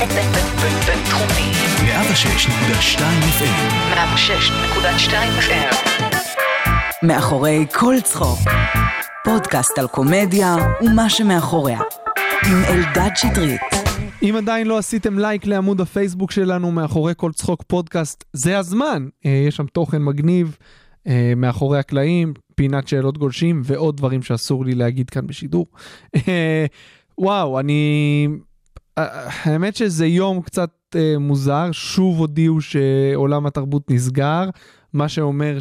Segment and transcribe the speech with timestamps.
[0.00, 1.52] בינתחומי.
[1.82, 3.00] 106.2
[3.38, 3.58] FM.
[3.94, 5.74] 106.2 FM.
[7.02, 8.38] מאחורי כל צחוק.
[9.24, 11.78] פודקאסט על קומדיה ומה שמאחוריה.
[12.46, 13.60] עם אלדד שטרית.
[14.22, 19.08] אם עדיין לא עשיתם לייק לעמוד הפייסבוק שלנו מאחורי כל צחוק פודקאסט, זה הזמן.
[19.26, 20.56] אה, יש שם תוכן מגניב
[21.06, 25.66] אה, מאחורי הקלעים, פינת שאלות גולשים ועוד דברים שאסור לי להגיד כאן בשידור.
[26.28, 26.66] אה,
[27.18, 28.26] וואו, אני...
[28.98, 34.48] אה, האמת שזה יום קצת אה, מוזר, שוב הודיעו שעולם התרבות נסגר,
[34.92, 35.58] מה שאומר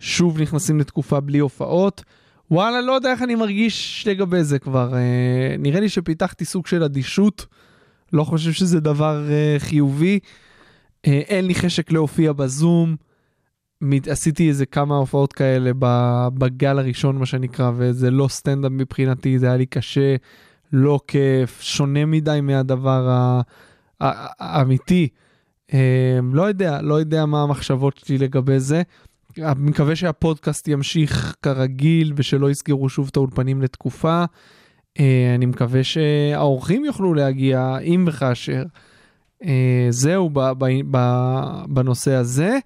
[0.00, 2.04] ששוב נכנסים לתקופה בלי הופעות.
[2.50, 4.94] וואלה, לא יודע איך אני מרגיש לגבי זה כבר.
[4.94, 7.46] אה, נראה לי שפיתחתי סוג של אדישות,
[8.12, 10.18] לא חושב שזה דבר אה, חיובי.
[11.06, 12.96] אה, אין לי חשק להופיע בזום.
[14.10, 15.70] עשיתי איזה כמה הופעות כאלה
[16.34, 20.16] בגל הראשון, מה שנקרא, וזה לא סטנדאפ מבחינתי, זה היה לי קשה,
[20.76, 23.30] לא כיף, שונה מדי מהדבר
[24.00, 25.08] האמיתי.
[25.74, 28.82] אה, לא יודע, לא יודע מה המחשבות שלי לגבי זה.
[29.38, 34.24] אני מקווה שהפודקאסט ימשיך כרגיל ושלא יסגרו שוב את האולפנים לתקופה.
[35.00, 38.62] אה, אני מקווה שהאורחים יוכלו להגיע, אם וכאשר.
[39.44, 40.30] אה, זהו
[41.68, 42.58] בנושא הזה.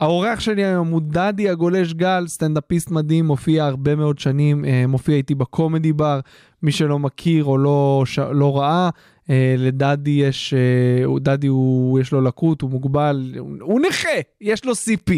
[0.00, 5.16] האורח שלי היום הוא דדי הגולש גל, סטנדאפיסט מדהים, מופיע הרבה מאוד שנים, אה, מופיע
[5.16, 6.20] איתי בקומדי בר,
[6.62, 8.18] מי שלא מכיר או לא, ש...
[8.18, 8.90] לא ראה,
[9.30, 14.08] אה, לדדי יש, אה, דדי הוא, יש לו לקות, הוא מוגבל, הוא, נכה,
[14.40, 15.12] יש לו CP.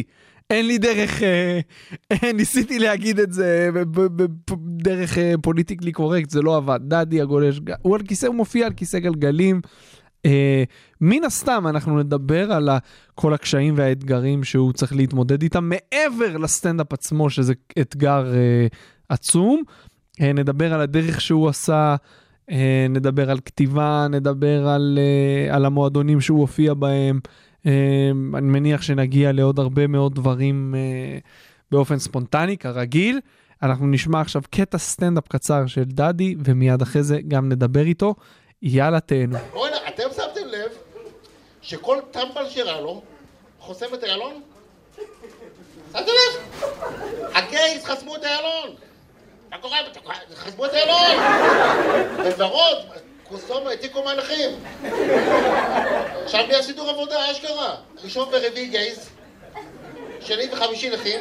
[0.50, 1.22] אין לי דרך,
[2.34, 3.70] ניסיתי להגיד את זה
[4.58, 6.80] דרך פוליטיקלי קורקט, זה לא עבד.
[6.82, 9.60] דדי הגולש, הוא על כיסא, הוא מופיע על כיסא גלגלים.
[10.26, 10.64] אה,
[11.00, 12.68] מן הסתם אנחנו נדבר על
[13.14, 18.66] כל הקשיים והאתגרים שהוא צריך להתמודד איתם מעבר לסטנדאפ עצמו שזה אתגר אה,
[19.08, 19.62] עצום.
[20.20, 21.96] אה, נדבר על הדרך שהוא עשה,
[22.50, 27.20] אה, נדבר על כתיבה, נדבר על, אה, על המועדונים שהוא הופיע בהם.
[27.66, 31.18] אה, אני מניח שנגיע לעוד הרבה מאוד דברים אה,
[31.70, 33.20] באופן ספונטני כרגיל.
[33.62, 38.14] אנחנו נשמע עכשיו קטע סטנדאפ קצר של דדי ומיד אחרי זה גם נדבר איתו.
[38.62, 39.38] יאללה תהנו.
[39.52, 39.76] בוא'נה,
[41.68, 43.02] שכל טמבל שראה לו
[43.60, 44.42] חוסם את איילון?
[45.92, 46.64] שמתם לב?
[47.34, 48.74] הגייז חסמו את איילון!
[49.50, 49.78] מה קורה?
[50.34, 51.16] חסמו את איילון!
[52.16, 52.78] בוורוד,
[53.28, 54.50] קוסומו, העתיקו מהנכים!
[56.24, 57.76] עכשיו מי הסידור עבודה, אשכרה?
[58.04, 59.10] ראשון ורביעי גייז,
[60.20, 61.20] שני וחמישי נכים,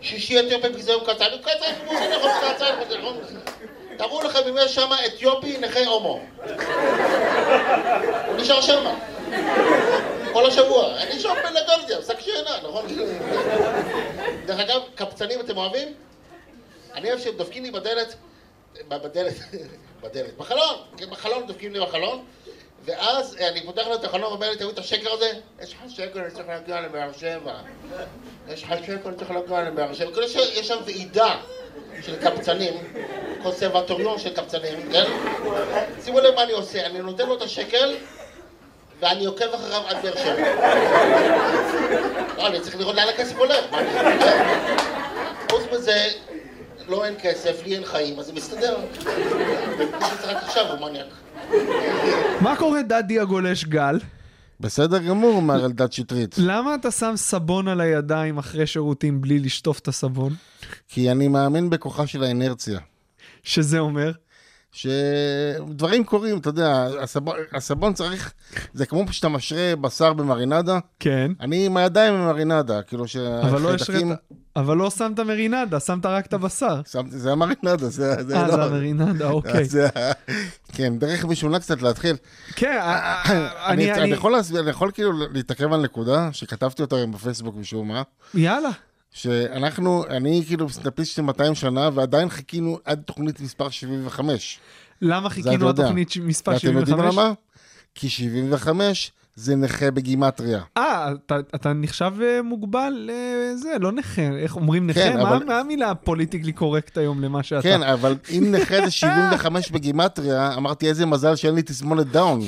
[0.00, 2.74] שישי אתיופי בגזיון קצר, קצר, כמו שאני יכול קצר?
[3.98, 6.20] תראו לכם אם יש שם אתיופי נכה הומו.
[8.26, 8.84] הוא נשאר שם.
[10.32, 10.96] כל השבוע.
[11.02, 12.86] אני שם בלגלדיה, שק שינה, נכון?
[14.46, 15.94] דרך אגב, קפצנים אתם אוהבים?
[16.94, 18.14] אני אוהב שהם דופקים לי בדלת,
[18.88, 19.34] בדלת,
[20.02, 22.24] בדלת, בחלון, כן, בחלון דופקים לי בחלון,
[22.84, 25.32] ואז אה, אני פותח לו את החלון ואומר לי, תראו את השקר הזה?
[25.62, 27.54] יש לך שקר, אני צריך להגיע לבאר שבע.
[28.48, 30.12] יש לך שקר, אני צריך להגיע לבאר שבע.
[30.12, 31.36] כאילו שיש שם ועידה
[32.02, 32.74] של קבצנים,
[33.42, 35.04] קונסרבטוריון של קבצנים, כן?
[36.04, 37.96] שימו לב מה אני עושה, אני נותן לו את השקל
[39.02, 40.64] ואני עוקב אחריו עד באר שבע.
[42.36, 43.64] לא, אני צריך לראות לאן הכסף הולך.
[45.50, 46.06] חוץ מזה,
[46.88, 48.78] לא אין כסף, לי אין חיים, אז זה מסתדר.
[49.78, 51.06] מי שצריך עכשיו הוא מניאק.
[52.40, 53.98] מה קורה דדי הגולש גל?
[54.60, 56.34] בסדר גמור, מר אלדד שטרית.
[56.38, 60.34] למה אתה שם סבון על הידיים אחרי שירותים בלי לשטוף את הסבון?
[60.88, 62.78] כי אני מאמין בכוחה של האנרציה.
[63.42, 64.10] שזה אומר?
[64.72, 68.32] שדברים קורים, אתה יודע, הסבון, הסבון צריך,
[68.74, 71.30] זה כמו שאתה משרה בשר במרינדה, כן.
[71.40, 73.04] אני עם הידיים במרינדה, כאילו
[73.42, 74.06] אבל לא שהחיידקים...
[74.12, 74.18] השרת...
[74.56, 76.80] אבל לא שמת מרינדה, שמת רק את הבשר.
[76.90, 77.88] שמתי- זה המרינדה, זה...
[78.22, 79.64] זה אה, לא- זה המרינדה, אוקיי.
[79.64, 79.88] זה
[80.72, 82.16] כן, דרך משונה קצת להתחיל.
[82.56, 84.02] כן, אה, אה, אני, אני...
[84.02, 88.02] אני יכול להסביר, אני יכול כאילו להתעכב על נקודה שכתבתי אותה היום בפייסבוק משום מה,
[88.34, 88.70] יאללה.
[89.10, 94.58] שאנחנו, אני כאילו סטנדאפיסט של 200 שנה ועדיין חיכינו עד תוכנית מספר 75.
[95.02, 95.82] למה חיכינו יודע.
[95.82, 97.14] לתוכנית ש- מספר ואתם יודעים 75?
[97.18, 97.32] למה?
[97.94, 100.60] כי 75 זה נכה בגימטריה.
[100.76, 104.22] אה, אתה, אתה נחשב אה, מוגבל לזה, לא נכה.
[104.22, 105.00] איך אומרים נכה?
[105.00, 107.62] כן, מה, אבל- מה המילה הפוליטיקלי קורקט היום למה שאתה?
[107.62, 112.40] כן, אבל אם נכה זה 75 בגימטריה, אמרתי איזה מזל שאין לי תסמונת דאון.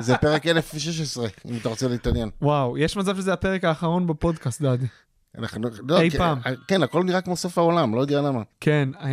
[0.00, 2.30] זה פרק 1016, אם אתה רוצה להתעניין.
[2.42, 4.86] וואו, יש מצב שזה הפרק האחרון בפודקאסט, דדי.
[5.38, 6.38] אנחנו, לא, אי כן, פעם.
[6.68, 8.42] כן, הכל נראה כמו סוף העולם, לא יודע למה.
[8.60, 9.08] כן, אה,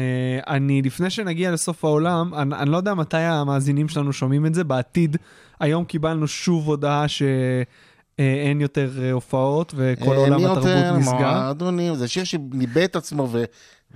[0.56, 4.63] אני, לפני שנגיע לסוף העולם, אני, אני לא יודע מתי המאזינים שלנו שומעים את זה,
[4.63, 5.18] בעתיד,
[5.60, 7.06] היום קיבלנו שוב הודעה
[8.62, 11.18] יותר אה, הופעות וכל אה, עולם מי התרבות יותר נסגר.
[11.18, 13.27] מועדונים, זה שיר שניבא את עצמו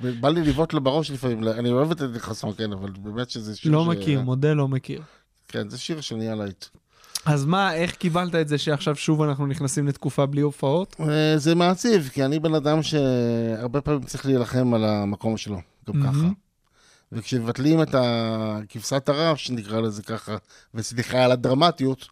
[0.01, 1.43] ובא לי לבעוט לו בראש לפעמים.
[1.43, 4.67] אני אוהב את אדי חסון, כן, אבל באמת שזה שיר לא ש- מכיר, מודה לא
[4.67, 5.01] מכיר.
[5.47, 6.65] כן, זה שיר שנהיה להיט.
[7.25, 10.95] אז מה, איך קיבלת את זה שעכשיו שוב אנחנו נכנסים לתקופה בלי הופעות?
[10.99, 15.99] אה, זה מעציב, כי אני בן אדם שהרבה פעמים צריך להילחם על המקום שלו, גם
[15.99, 16.13] מהמם.
[16.13, 16.27] ככה.
[17.11, 20.35] וכשמבטלים את הכבשת הרש, נקרא לזה ככה,
[20.73, 22.07] וסליחה על הדרמטיות,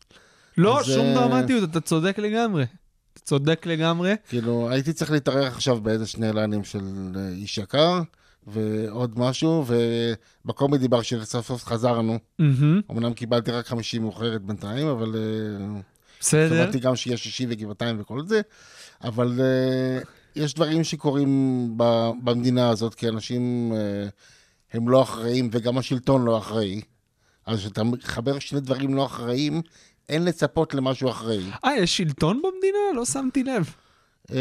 [0.57, 2.65] לא, אז, שום אה, דרמטיות, אתה צודק לגמרי.
[3.13, 4.15] אתה צודק לגמרי.
[4.29, 6.79] כאילו, הייתי צריך להתארח עכשיו באיזה שני לינים של
[7.15, 8.01] אה, איש יקר,
[8.47, 9.65] ועוד משהו,
[10.45, 12.19] ובקומדי בר שסוף סוף חזרנו.
[12.39, 15.81] מהמם, אמנם קיבלתי רק חמישי מאוחרת בינתיים, אבל אה,
[16.21, 16.49] בסדר.
[16.49, 18.41] שמעתי גם שיש שישי וגבעתיים וכל זה,
[19.03, 20.05] אבל uh,
[20.35, 24.11] יש דברים שקורים ב, במדינה הזאת, כי אנשים uh,
[24.73, 26.81] הם לא אחראים, וגם השלטון לא אחראי.
[27.45, 29.61] אז כשאתה מחבר שני דברים לא אחראיים,
[30.09, 31.43] אין לצפות למשהו אחראי.
[31.65, 32.79] אה, יש שלטון במדינה?
[32.95, 33.75] לא שמתי לב.
[34.31, 34.33] Uh,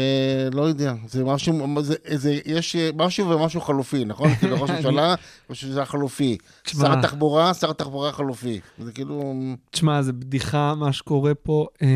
[0.53, 4.33] לא יודע, זה משהו, זה, זה, יש אה, משהו ומשהו חלופי, נכון?
[4.39, 5.15] כאילו ראש הממשלה,
[5.49, 6.37] ראש הממשלה חלופי.
[6.63, 6.85] תשמע.
[6.85, 8.59] שר התחבורה, שר התחבורה חלופי.
[8.79, 9.33] זה כאילו...
[9.71, 11.67] תשמע, זה בדיחה מה שקורה פה.
[11.81, 11.87] אה,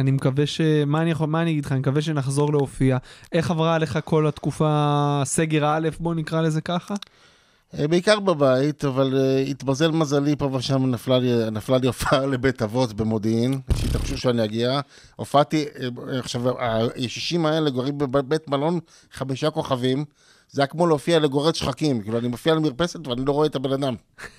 [0.00, 0.60] אני מקווה ש...
[0.86, 1.26] מה אני יכול...
[1.26, 1.72] מה אני אגיד לך?
[1.72, 2.96] אני מקווה שנחזור להופיע.
[3.32, 6.94] איך עברה עליך כל התקופה, סגר א', בוא נקרא לזה ככה?
[7.74, 12.62] אה, בעיקר בבית, אבל uh, התמזל מזלי פה ושם נפלה לי, נפלה לי הופעה לבית
[12.62, 14.80] אבות במודיעין, שהתרחשו שאני אגיע.
[15.16, 15.80] הופעתי, uh,
[16.18, 16.42] עכשיו,
[16.94, 18.78] הישישים האלה גורים בבית מלון
[19.12, 20.04] חמישה כוכבים.
[20.50, 23.54] זה היה כמו להופיע לגורד שחקים, כאילו אני מופיע על מרפסת ואני לא רואה את
[23.54, 23.94] הבן אדם.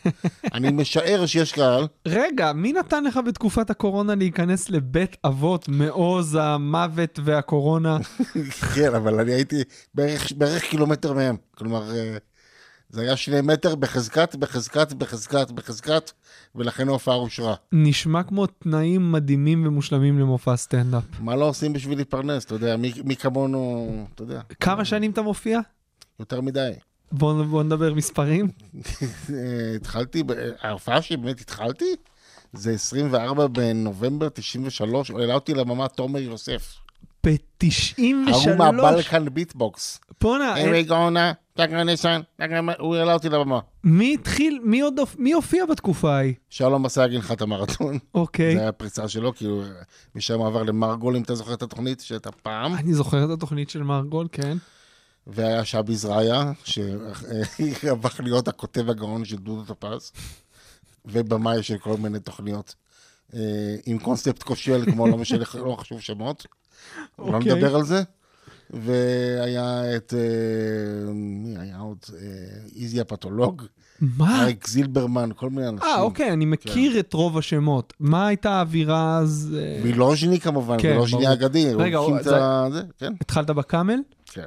[0.54, 7.20] אני משער שיש קהל, רגע, מי נתן לך בתקופת הקורונה להיכנס לבית אבות מעוז המוות
[7.24, 7.98] והקורונה?
[8.76, 9.64] כן, אבל אני הייתי
[9.94, 11.36] בערך, בערך קילומטר מהם.
[11.58, 12.18] כלומר, אה,
[12.90, 16.12] זה היה שני מטר בחזקת, בחזקת, בחזקת, בחזקת,
[16.56, 17.56] ולכן ההופעה אושרה.
[17.72, 21.04] נשמע כמו תנאים מדהימים ומושלמים למופע סטנדאפ.
[21.20, 25.22] מה לא עושים בשביל להתפרנס, אתה יודע, מי, מי כמונו, אתה יודע, כמה שנים אתה
[25.22, 25.60] מופיע?
[26.20, 26.72] יותר מדי.
[27.12, 28.48] בוא, בוא נדבר מספרים.
[28.76, 30.24] אה, התחלתי,
[30.62, 31.96] ההופעה שבאמת התחלתי,
[32.54, 36.87] זה 24 בנובמבר 93, העלה אותי לבמה תומר יוסף.
[37.28, 38.02] ב-93.
[38.32, 40.00] ההוא מהבלקן ביטבוקס.
[40.22, 41.62] בואנה, Here we go now,
[42.42, 43.60] a- הוא העלה אותי לבמה.
[43.84, 46.34] מי התחיל, מי עוד, מי הופיע בתקופה ההיא?
[46.50, 47.98] שלום מסע ינחה את המרתון.
[48.14, 48.54] אוקיי.
[48.56, 49.64] זה היה הפריצה שלו, כאילו,
[50.16, 52.76] משם עבר למרגול, אם אתה זוכר את התוכנית שהייתה פעם.
[52.76, 54.58] אני זוכר את התוכנית של מרגול, כן.
[55.28, 60.12] והיה שבי זרעיה, שהפך להיות הכותב הגאון של דודו טופז,
[61.06, 62.76] ובמאי של כל מיני תוכניות.
[63.34, 63.40] אה,
[63.86, 66.46] עם קונספט כושל, כמו לא משנה, לא חשוב שמות.
[67.20, 67.54] לא אוקיי.
[67.54, 68.04] נדבר על זה.
[68.70, 71.98] והיה את, אה, מי היה עוד?
[72.14, 72.18] אה,
[72.76, 73.64] איזי הפתולוג,
[74.02, 74.42] מה?
[74.44, 75.88] אריק זילברמן, כל מיני אנשים.
[75.90, 77.94] אה, אוקיי, אני מכיר את רוב השמות.
[78.00, 79.56] מה הייתה האווירה אז?
[79.60, 81.30] אה, וילוז'ני כמובן, כן, וילוז'ני ברור.
[81.30, 81.74] האגדי.
[81.74, 82.68] רגע, הוא- את זה- ה...
[82.72, 84.00] זה, כן, התחלת בקאמל?
[84.26, 84.46] כן.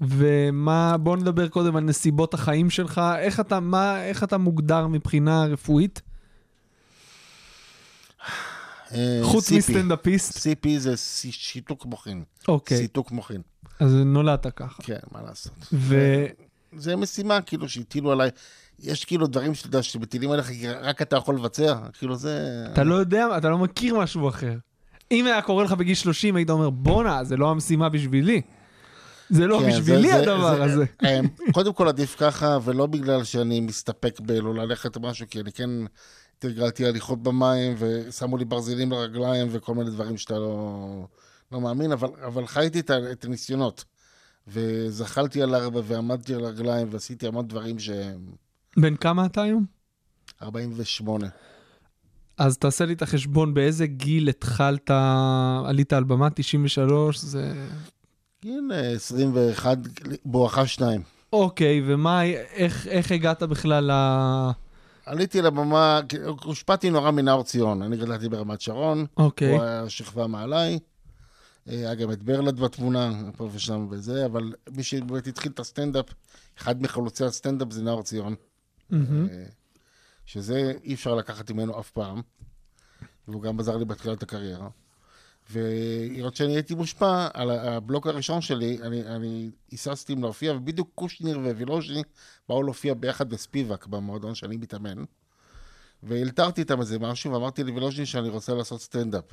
[0.00, 3.00] ומה, בוא נדבר קודם על נסיבות החיים שלך.
[3.18, 6.02] איך אתה, מה, איך אתה מוגדר מבחינה רפואית?
[8.94, 9.52] אה, חוץ.
[9.52, 10.36] מסטנדאפיסט?
[10.38, 10.94] CP זה
[11.30, 12.22] שיתוק מוחין.
[12.48, 13.40] אוקיי, סיתוק מוחין.
[13.80, 14.82] אז נולדת ככה.
[14.82, 15.52] כן, מה לעשות.
[15.72, 16.24] ו...
[16.76, 18.30] זה משימה, כאילו, שהטילו עליי.
[18.80, 20.50] יש כאילו דברים שאתה יודע, שמטילים עליך,
[20.82, 21.74] רק אתה יכול לבצע.
[21.98, 22.64] כאילו, זה...
[22.72, 24.54] אתה לא יודע, אתה לא מכיר משהו אחר.
[25.12, 28.40] אם היה קורה לך בגיל 30, היית אומר, בואנה, זה לא המשימה בשבילי.
[29.30, 30.84] זה לא כן, בשבילי זה- הדבר זה- הזה.
[31.04, 31.20] אה,
[31.52, 35.70] קודם כל עדיף ככה, ולא בגלל שאני מסתפק בלא ללכת משהו, כי אני כן
[36.44, 41.06] תרגלתי הליכות במים, ושמו לי ברזילים לרגליים, וכל מיני דברים שאתה לא,
[41.52, 43.84] לא מאמין, אבל, אבל חייתי את, את הניסיונות.
[44.48, 48.20] וזחלתי על ארבע, ועמדתי על הרגליים, ועשיתי המון דברים שהם
[48.76, 49.64] בן כמה אתה היום?
[50.42, 51.28] 48.
[52.38, 54.90] אז תעשה לי את החשבון, באיזה גיל התחלת,
[55.66, 57.52] עלית על במה 93, זה...
[58.44, 59.78] הנה, 21,
[60.24, 61.02] בואכה שניים.
[61.32, 63.92] אוקיי, ומה, איך, איך הגעת בכלל ל...
[65.06, 66.00] עליתי לבמה,
[66.44, 67.82] הושפעתי נורא מנאור ציון.
[67.82, 70.78] אני גדלתי ברמת שרון, אוקיי, הוא היה שכבה מעליי.
[71.68, 76.06] אה, היה גם את ברלד בתמונה, פה ושם וזה, אבל מי שבאמת התחיל את הסטנדאפ,
[76.58, 78.34] אחד מחלוצי הסטנדאפ זה נאור ציון.
[79.30, 79.44] אה,
[80.26, 82.22] שזה אי אפשר לקחת ממנו אף פעם,
[83.28, 84.68] והוא גם עזר לי בתחילת הקריירה.
[85.50, 91.38] והיות שאני הייתי מושפע, על הבלוק הראשון שלי, אני, אני היססתי אם להופיע, ובדיוק קושניר
[91.38, 92.02] ווילוז'ני
[92.48, 95.04] באו להופיע ביחד בספיבק, במועדון שאני מתאמן.
[96.02, 99.24] והלתרתי איתם איזה משהו, ואמרתי לווילוז'ני שאני רוצה לעשות סטנדאפ.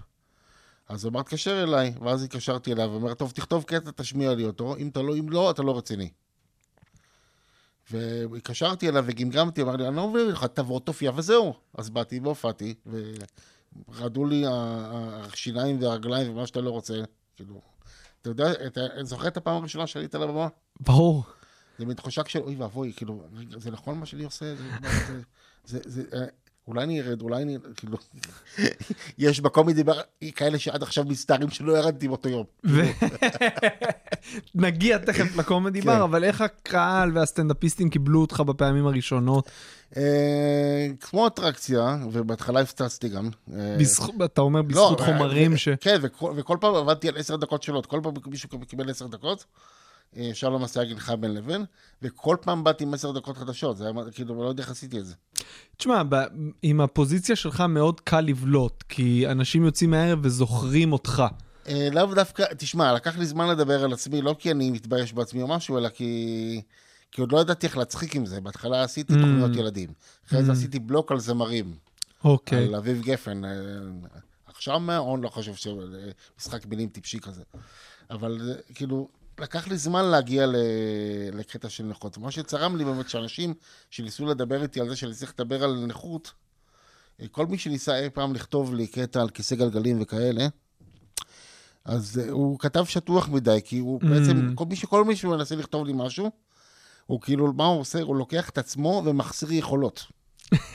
[0.89, 4.75] אז הוא אמר, תקשר אליי, ואז התקשרתי אליו, ואומר, טוב, תכתוב קטע, תשמיע לי אותו,
[4.77, 6.09] אם, אתה לא, אם לא, אתה לא רציני.
[7.91, 11.53] והתקשרתי אליו וגמגמתי, אמר לי, אני לא מבין לך, תבוא, תופיע וזהו.
[11.73, 12.73] אז באתי והופעתי,
[13.87, 17.01] ורעדו לי השיניים והרגליים ומה שאתה לא רוצה.
[17.35, 17.61] כאילו,
[18.21, 20.47] אתה יודע, אתה זוכר את הפעם הראשונה שעלית על הבמה?
[20.79, 21.23] ברור.
[21.79, 23.23] זה מין תחושה של אוי ואבוי, כאילו,
[23.57, 24.55] זה נכון מה שאני עושה?
[24.55, 24.63] זה,
[25.65, 26.25] זה, זה, זה,
[26.71, 27.57] אולי אני ארד, אולי אני...
[27.75, 27.97] כאילו...
[29.17, 29.83] יש בקומדי
[30.35, 32.45] כאלה שעד עכשיו מסתערים שלא ירדתי באותו יום.
[34.55, 35.87] נגיע תכף לקומדי כן.
[35.87, 39.49] בר, אבל איך הקהל והסטנדאפיסטים קיבלו אותך בפעמים הראשונות?
[39.97, 43.29] אה, כמו אטרקציה, ובהתחלה הפצצתי גם.
[43.53, 45.69] אה, בזכות- אתה אומר בזכות לא, חומרים אה, ש...
[45.69, 45.99] כן,
[46.35, 49.45] וכל, פעם עבדתי על עשר דקות שלו, כל פעם מישהו קיבל עשר דקות,
[50.33, 51.65] שלום אסייג הנחה בין לבין,
[52.01, 55.05] וכל פעם באתי עם עשר דקות חדשות, זה היה כאילו, לא יודע איך עשיתי את
[55.05, 55.13] זה.
[55.77, 56.25] תשמע, ב-
[56.61, 61.23] עם הפוזיציה שלך מאוד קל לבלוט, כי אנשים יוצאים מהערב וזוכרים אותך.
[61.67, 65.41] אה, לאו דווקא, תשמע, לקח לי זמן לדבר על עצמי, לא כי אני מתבייש בעצמי
[65.41, 66.61] או משהו, אלא כי...
[67.11, 68.41] כי עוד לא ידעתי איך להצחיק עם זה.
[68.41, 69.17] בהתחלה עשיתי Mm.
[69.17, 69.89] תוכניות ילדים.
[70.27, 70.55] אחרי זה Mm.
[70.55, 71.75] עשיתי בלוק על זמרים,
[72.23, 72.67] אוקיי.
[72.67, 73.45] על אביב גפן.
[73.45, 73.49] אה,
[74.45, 75.67] עכשיו מההון לא חושב ש...
[76.39, 77.43] משחק מילים טיפשי כזה.
[78.09, 79.07] אבל אה, כאילו,
[79.41, 80.55] לקח לי זמן להגיע ל...
[81.33, 82.17] לקטע של נכות.
[82.17, 83.53] מה שצרם לי באמת, שאנשים
[83.89, 86.31] שניסו לדבר איתי על זה שאני צריך לדבר על נכות,
[87.21, 90.47] אה, כל מי שניסה אי פעם לכתוב לי קטע על כיסא גלגלים וכאלה,
[91.85, 94.05] אז אה, הוא כתב שטוח מדי, כי הוא Mm.
[94.05, 96.31] בעצם, כל מי, שכל מי שמנסה לכתוב לי משהו,
[97.05, 98.01] הוא כאילו, מה הוא עושה?
[98.01, 100.05] הוא לוקח את עצמו ומחסיר יכולות.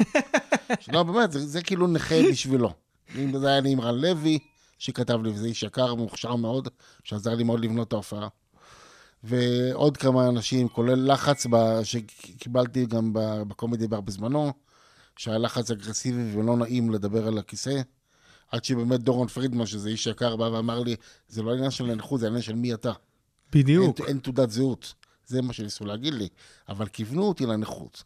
[0.92, 2.72] לא, באמת, זה, זה כאילו נכה בשבילו.
[3.14, 4.38] אם זה היה לי עם רן לוי,
[4.78, 6.68] שכתב לי, וזה איש יקר, מוכשר מאוד,
[7.04, 8.28] שעזר לי מאוד לבנות את ההופעה.
[9.24, 13.10] ועוד כמה אנשים, כולל לחץ ב- שקיבלתי גם
[13.48, 14.52] בקומדי בר בזמנו,
[15.16, 17.80] שהיה לחץ אגרסיבי ולא נעים לדבר על הכיסא.
[18.50, 20.96] עד שבאמת דורון פרידמן, שזה איש יקר, בא ואמר לי,
[21.28, 22.92] זה לא עניין של נכות, זה עניין של מי אתה.
[23.52, 24.00] בדיוק.
[24.00, 24.94] אין, אין תעודת זהות.
[25.26, 26.28] זה מה שניסו להגיד לי.
[26.68, 28.04] אבל כיוונו אותי לנכות.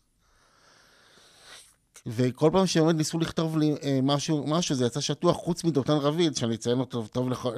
[2.07, 6.37] וכל פעם שבאמת ניסו לכתוב לי אה, משהו, משהו, זה יצא שטוח, חוץ מדותן רביד,
[6.37, 7.52] שאני אציין אותו טוב לכל...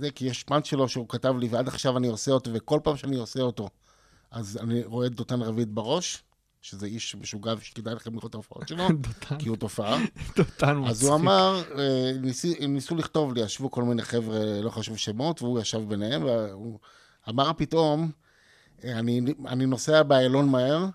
[0.00, 2.96] זה, כי יש פאנץ' שלו שהוא כתב לי, ועד עכשיו אני עושה אותו, וכל פעם
[2.96, 3.68] שאני עושה אותו,
[4.30, 6.22] אז אני רואה את דותן רביד בראש,
[6.62, 8.84] שזה איש משוגע ושכדאי לכם לראות את ההופעות שלו,
[9.38, 9.98] כי הוא תופעה.
[10.36, 10.90] דותן מצחיק.
[10.90, 12.12] אז הוא אמר, אה,
[12.60, 16.78] הם ניסו לכתוב לי, ישבו כל מיני חבר'ה, לא חשוב שמות, והוא ישב ביניהם, והוא
[17.28, 18.10] אמר פתאום,
[18.84, 18.98] אה,
[19.48, 20.86] אני נוסע באיילון מהר,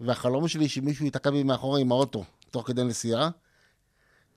[0.00, 3.30] והחלום שלי שמישהו ייתקע בי מאחורה עם האוטו, תוך כדי נסיעה,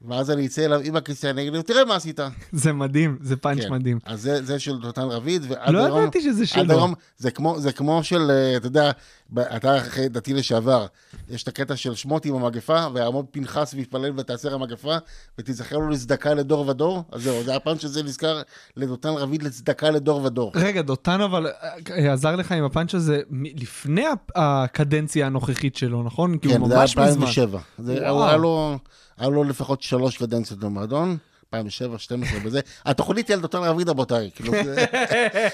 [0.01, 2.19] ואז אני אצא אליו עם הכיסא, אני אגיד לו, תראה מה עשית.
[2.51, 3.71] זה מדהים, זה פאנץ' כן.
[3.71, 3.99] מדהים.
[4.05, 6.01] אז זה, זה של דותן רביד, ועד לא היום...
[6.01, 6.73] ידעתי שזה עד שלו.
[6.73, 8.91] היום, זה כמו, זה כמו של, אה, אתה יודע,
[9.39, 10.85] אתה אחרי דתי לשעבר,
[11.29, 14.95] יש את הקטע של שמות עם המגפה, ויעמוד פנחס ויתפלל ותעשר המגפה,
[15.39, 17.03] ותיזכר לו לצדקה לדור ודור.
[17.11, 18.41] אז זהו, זה הפעם שזה נזכר
[18.77, 20.51] לדותן רביד לצדקה לדור ודור.
[20.55, 21.47] רגע, דותן אבל
[21.91, 23.21] אה, עזר לך עם הפאנץ' הזה
[23.55, 26.37] לפני הקדנציה הנוכחית שלו, נכון?
[26.37, 27.27] כי כן, הוא זה היה ממש מזמן.
[27.27, 27.59] 2007.
[27.77, 28.77] זה, היה לו,
[29.19, 31.17] היה לו לפחות שלוש קדנציות במועדון,
[31.53, 32.59] 2007, 12 וזה.
[32.85, 34.31] התוכנית היא על דותן רביד, רבותיי.
[34.35, 34.85] כאילו, זה...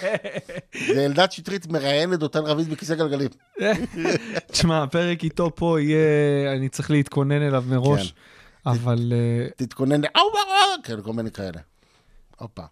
[0.93, 3.29] זה אלדד שטרית מראיין את דותן רביד בכיסא גלגלים.
[4.51, 8.69] תשמע, הפרק איתו פה יהיה, אני צריך להתכונן אליו מראש, כן.
[8.69, 10.23] אבל אה, תתכונן, אאו,
[10.83, 11.59] כן, כל מיני כאלה.
[12.37, 12.63] הופה.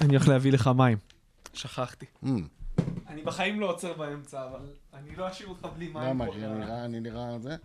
[0.00, 0.98] אני הולך להביא לך מים.
[1.54, 2.06] שכחתי.
[2.24, 2.28] Mm.
[3.08, 4.60] אני בחיים לא עוצר באמצע, אבל
[4.94, 6.04] אני לא אשאיר אותך בלי מים.
[6.04, 6.84] למה?
[6.84, 7.56] אני נראה זה?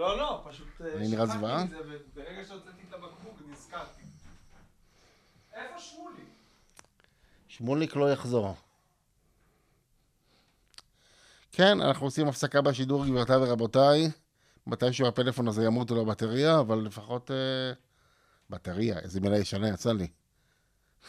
[0.00, 1.64] לא, לא, פשוט אה, שכחתי?
[1.64, 4.02] מזה, וברגע שהוצאתי את הבקבוק נזכרתי.
[5.54, 6.22] איפה שמולי?
[7.48, 8.54] שמוליק לא יחזור.
[11.52, 14.10] כן, אנחנו עושים הפסקה בשידור, גבירותיי ורבותיי.
[14.66, 17.30] מתישהו הפלאפון הזה ימות לו בטריה, אבל לפחות...
[17.30, 17.72] אה,
[18.50, 20.08] בטריה, איזה מילה ישנה יצא לי.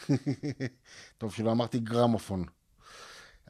[1.18, 2.44] טוב שלא אמרתי גרמופון.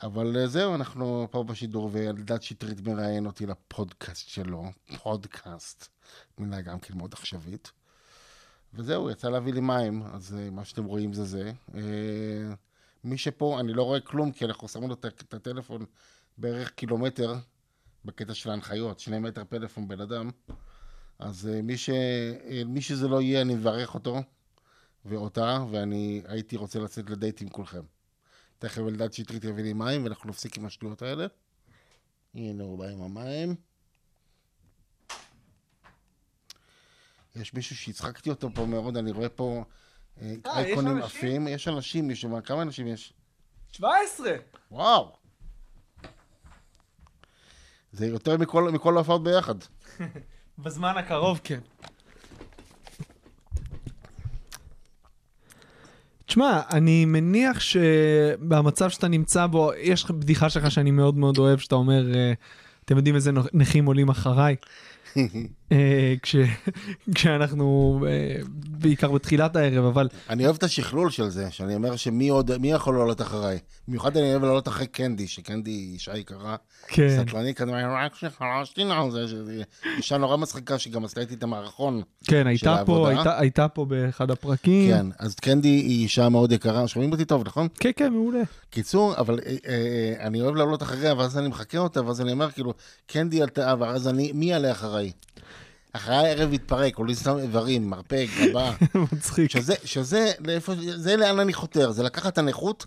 [0.02, 4.64] אבל אה, זהו, אנחנו פה בשידור, ואלדד שטרית מראיין אותי לפודקאסט שלו,
[5.02, 5.88] פודקאסט,
[6.38, 7.73] מילה גם כן מאוד עכשווית.
[8.75, 11.52] וזהו, יצא להביא לי מים, אז אה, מה שאתם רואים זה זה.
[11.75, 12.54] אה,
[13.04, 15.85] מי שפה, אני לא רואה כלום, כי אנחנו שמים לו את הטלפון
[16.38, 17.35] בערך קילומטר,
[18.04, 20.30] בקטע של ההנחיות, שני מטר פלאפון בן אדם.
[21.18, 21.90] אז מי, ש...
[22.66, 24.23] מי שזה לא יהיה, אני מברך אותו
[25.04, 27.82] ואותה, ואני הייתי רוצה לצאת לדייט עם כולכם.
[28.62, 31.26] תכף אלדד שטרית יביא לי מים, ואנחנו נפסיק עם השטויות האלה.
[32.35, 33.54] הנה הוא בא עם המים.
[37.37, 39.64] יש מישהו שהצחקתי אותו פה מאוד, אני רואה פה
[40.21, 41.04] אה, אה, יש אייקונים אנשים?
[41.04, 41.49] עפים.
[41.49, 43.12] יש אנשים, מישהו, מה- כמה אנשים יש?
[43.73, 44.33] 17!
[44.71, 45.16] וואו.
[47.92, 49.54] זה יותר מכל, מכל ההופעות ביחד.
[50.59, 51.61] בזמן הקרוב, כן.
[56.33, 61.75] תשמע, אני מניח שבמצב שאתה נמצא בו, יש בדיחה שלך שאני מאוד מאוד אוהב, שאתה
[61.75, 62.33] אומר, אה,
[62.85, 64.57] אתם יודעים איזה נכים עולים אחריי?
[65.73, 66.37] אה, כש-
[67.14, 68.37] כשאנחנו אה,
[68.69, 72.73] בעיקר בתחילת הערב, אבל אני אוהב את השכלול של זה, שאני אומר שמי עוד, מי
[72.73, 73.59] יכול לעלות אחריי?
[73.88, 76.57] במיוחד אני אוהב לעלות אחרי קנדי, שקנדי היא אישה יקרה,
[76.88, 77.73] כן, סטלנית, כזה,
[78.05, 79.25] רק שחרשתי לה, זה
[79.97, 82.02] אישה נורא מצחיקה שגם עשתה איתי את המערכון.
[82.25, 83.09] כן, הייתה פה.
[83.09, 84.91] הייתה- הייתה פה באחד הפרקים.
[84.91, 87.69] כן, אז קנדי היא אישה מאוד יקרה, שומעים אותי טוב, נכון?
[87.81, 88.41] כן, כן, מעולה.
[88.71, 92.50] קיצור, אבל אה, אה, אני אוהב לעלות אחריה, ואז אני מחכה אותה, ואז אני אומר,
[92.50, 92.75] כאילו,
[93.07, 95.11] קנדי עלתה, ואז אני, מי יעלה אחריי?
[95.92, 98.72] אחריי הערב יתפרק, עולים סתם איברים, מרפק, גבה.
[99.12, 99.50] מצחיק.
[99.50, 102.87] שזה, שזה, לאיפה, זה לאן אני חותר, זה לקחת את הנכות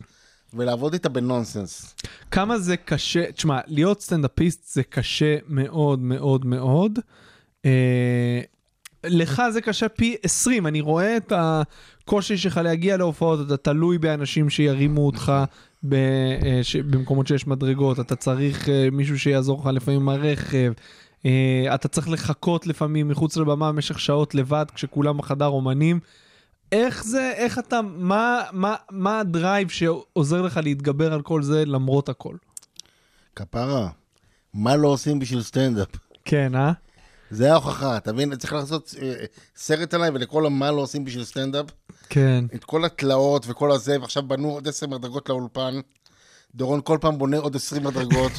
[0.54, 1.96] ולעבוד איתה בנונסנס.
[2.32, 7.00] כמה זה קשה, תשמע, להיות סטנדאפיסט זה קשה מאוד מאוד מאוד.
[7.66, 8.42] אה,
[9.04, 14.50] לך זה קשה פי 20, אני רואה את הקושי שלך להגיע להופעות, אתה תלוי באנשים
[14.50, 15.34] שירימו אותך
[15.84, 20.74] ב, אה, ש, במקומות שיש מדרגות, אתה צריך אה, מישהו שיעזור לך לפעמים עם הרכב,
[21.76, 26.00] אתה צריך לחכות לפעמים מחוץ לבמה במשך שעות לבד כשכולם בחדר אומנים.
[26.72, 31.66] איך זה, איך אתה, מה, מה, מה ה drive שעוזר לך להתגבר על כל זה
[31.66, 32.36] למרות הכל?
[33.36, 33.90] כפרה,
[34.54, 35.88] מה לא עושים בשביל סטנדאפ?
[36.26, 36.72] כן, אה?
[37.30, 38.36] זה ההוכחה, אתה מבין?
[38.36, 41.66] צריך לעשות אה, סרט עליי ולכל מה לא עושים בשביל סטנדאפ.
[42.10, 42.46] כן.
[42.56, 45.80] את כל התלאות וכל הזה, ועכשיו בנו עוד עשר מדרגות לאולפן.
[46.56, 48.32] דורון כל פעם בונה עוד עשרים מדרגות.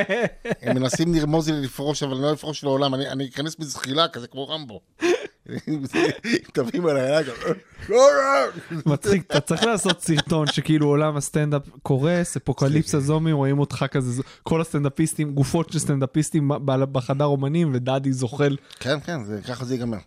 [0.62, 2.94] הם מנסים לרמוז לי לפרוש, אבל אני לא אפרוש לעולם.
[2.94, 4.80] אני, אני אכנס בזחילה, כזה כמו רמבו.
[6.52, 7.54] תביאים עליי, אני כזה,
[7.88, 8.80] לא, לא.
[8.86, 14.60] מצחיק, אתה צריך לעשות סרטון שכאילו עולם הסטנדאפ קורס, אפוקליפסה זומי, רואים אותך כזה, כל
[14.60, 18.56] הסטנדאפיסטים, גופות של סטנדאפיסטים בחדר אומנים, ודאדי זוחל.
[18.80, 19.98] כן, כן, ככה זה ייגמר.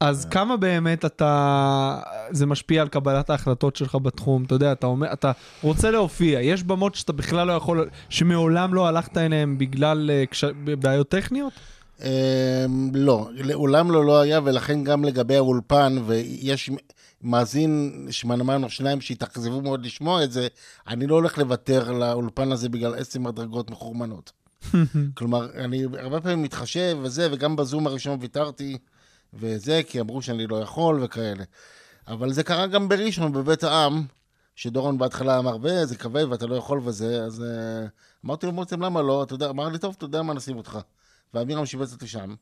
[0.00, 1.98] אז כמה באמת אתה,
[2.30, 5.32] זה משפיע על קבלת ההחלטות שלך בתחום, אתה יודע, אתה אומר, אתה
[5.62, 10.44] רוצה להופיע, יש במות שאתה בכלל לא יכול, שמעולם לא הלכת אליהם בגלל אה, קש-
[10.80, 11.52] בעיות טכניות?
[12.02, 12.08] אמ,
[12.94, 16.70] לא, לעולם לא לא היה, ולכן גם לגבי האולפן, ויש
[17.22, 20.48] מאזין, שמנמן או שניים שהתאכזבו מאוד לשמוע את זה,
[20.88, 24.32] אני לא הולך לוותר לאולפן הזה בגלל עשר מדרגות מחורמנות.
[25.16, 28.78] כלומר, אני הרבה פעמים מתחשב וזה, וגם בזום הראשון ויתרתי
[29.34, 31.44] וזה, כי אמרו שאני לא יכול וכאלה.
[32.08, 34.06] אבל זה קרה גם בראשון, בבית העם,
[34.56, 37.88] שדורון בהתחלה אמר, "ב, זה כבד ואתה לא יכול וזה, אז uh,
[38.26, 39.22] אמרתי לו, בעצם למה לא?
[39.22, 40.78] אתה יודע, אמר לי, טוב, אתה יודע מה, נשים אותך.
[41.34, 42.34] ואמירם שיבץ אותי שם,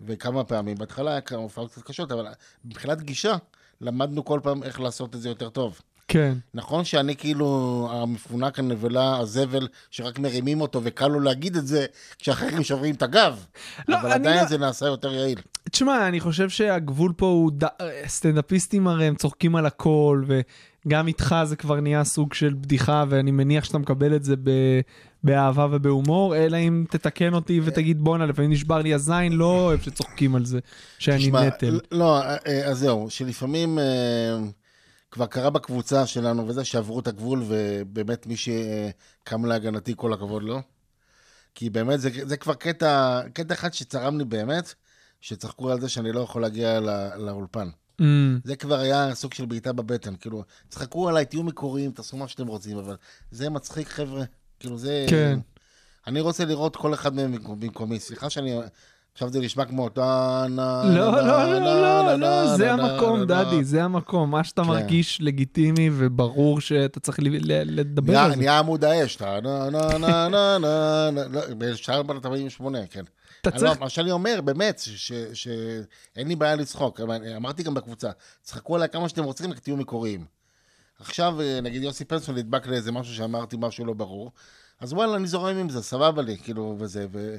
[0.00, 0.76] וכמה פעמים.
[0.76, 2.26] בהתחלה היה כמה הופעות קצת קשות, אבל
[2.64, 3.36] מבחינת גישה,
[3.80, 5.80] למדנו כל פעם איך לעשות את זה יותר טוב.
[6.12, 6.34] כן.
[6.54, 11.86] נכון שאני כאילו המפונק, הנבלה, הזבל, שרק מרימים אותו וקל לו להגיד את זה,
[12.18, 13.46] כשאחרים שוברים את הגב.
[13.88, 15.38] לא, אבל עדיין לא- זה נעשה יותר יעיל.
[15.70, 17.64] תשמע, אני חושב שהגבול פה הוא, ד...
[18.06, 20.24] סטנדאפיסטים הרי הם צוחקים על הכל,
[20.86, 24.50] וגם איתך זה כבר נהיה סוג של בדיחה, ואני מניח שאתה מקבל את זה ב...
[25.24, 30.34] באהבה ובהומור, אלא אם תתקן אותי ותגיד בואנה, לפעמים נשבר לי הזין, לא אוהב שצוחקים
[30.34, 30.58] על זה,
[30.98, 31.80] שאני נטל.
[31.92, 33.84] לא, אה, אה, אז זהו, שלפעמים אה,
[35.12, 40.60] כבר קרה בקבוצה שלנו וזה, שעברו את הגבול, ובאמת מי שקם להגנתי, כל הכבוד לו.
[41.54, 44.74] כי באמת, זה, זה כבר קטע, קטע אחד שצרם לי באמת,
[45.20, 47.68] שצחקו על זה שאני לא יכול להגיע לא, לאולפן.
[48.00, 48.04] Mm,
[48.44, 52.46] זה כבר היה סוג של בעיטה בבטן, כאילו, צחקו עליי, תהיו מקוריים, תעשו מה שאתם
[52.46, 52.96] רוצים, אבל
[53.30, 54.24] זה מצחיק, חבר'ה.
[54.60, 55.06] כאילו, זה...
[55.08, 55.38] כן.
[56.06, 58.00] אני רוצה לראות כל אחד מהם במקומי.
[58.00, 58.54] סליחה שאני...
[59.12, 59.88] עכשיו זה נשמע כמו...
[59.96, 63.64] נה, לא, נה, לא, נה, לא, לא, נה, לא, נה, זה נה, המקום, נה, דדי,
[63.64, 64.30] זה המקום.
[64.30, 64.68] מה שאתה כן.
[64.68, 68.36] מרגיש לגיטימי וברור שאתה צריך לדבר על זה.
[68.36, 73.04] נהיה עמוד האש, טה, נה, נה, נה, נה, נה, נה, לא, ב-1948, כן.
[73.40, 73.62] אתה צריך...
[73.62, 74.82] לא- מה שאני אומר, באמת,
[75.32, 77.00] שאין לי בעיה לצחוק.
[77.36, 78.10] אמרתי גם בקבוצה,
[78.42, 80.24] צחקו עליי כמה שאתם רוצים, רק תהיו מקוריים.
[81.00, 84.32] עכשיו, אה, נגיד יוסי פנסון נדבק לאיזה משהו שאמרתי משהו לא ברור,
[84.80, 87.36] אז וואלה, אני זורם עם זה, סבבה לי, כאילו, וזה, ו...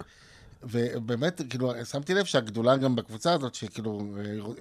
[0.72, 4.02] ובאמת, כאילו, שמתי לב שהגדולה גם בקבוצה הזאת, שכאילו,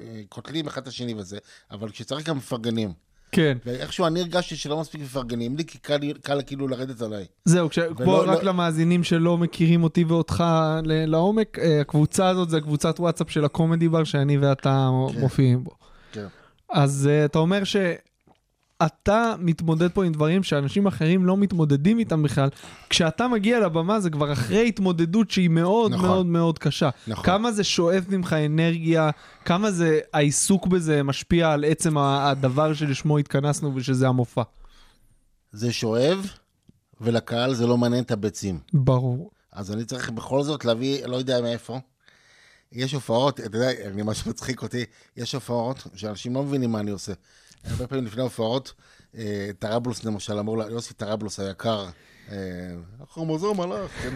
[0.01, 1.39] אה, קוטלים אחד את השני וזה,
[1.71, 2.93] אבל כשצריך גם מפרגנים.
[3.33, 3.59] כן.
[3.67, 7.25] ואיכשהו אני הרגשתי שלא מספיק מפרגנים לי, כי קל, קל כאילו לרדת עליי.
[7.45, 7.79] זהו, כש...
[7.79, 10.45] ולא- רק לא- למאזינים שלא מכירים אותי ואותך
[10.83, 15.21] לעומק, אה, הקבוצה הזאת זה קבוצת וואטסאפ של הקומדי בר שאני ואתה כן.
[15.21, 15.71] מופיעים בו.
[16.13, 16.27] כן.
[16.71, 17.65] אז uh, אתה אומר
[18.83, 22.49] שאתה מתמודד פה עם דברים שאנשים אחרים לא מתמודדים איתם בכלל.
[22.91, 26.07] כשאתה מגיע לבמה זה כבר אחרי התמודדות שהיא מאוד נכון.
[26.09, 26.91] מאוד מאוד קשה.
[27.07, 27.25] נכון.
[27.25, 29.11] כמה זה שואב ממך אנרגיה,
[29.45, 34.43] כמה זה העיסוק בזה משפיע על עצם הדבר שלשמו התכנסנו ושזה המופע.
[35.53, 36.31] זה שואב,
[37.01, 38.59] ולקהל זה לא מעניין את הביצים.
[38.73, 39.31] ברור.
[39.53, 41.79] אז אני צריך בכל זאת להביא, לא יודע מאיפה.
[42.73, 44.85] יש הופעות, אתה יודע, אני מה שמצחיק אותי,
[45.17, 47.13] יש הופעות שאנשים לא מבינים מה אני עושה.
[47.65, 48.73] הרבה פעמים לפני הופעות,
[49.17, 51.87] אה, טראבלוס למשל, אמרו לה, יוסי טראבלוס היקר,
[52.31, 52.37] אה,
[53.01, 54.15] הכרומוזום הלך, כן?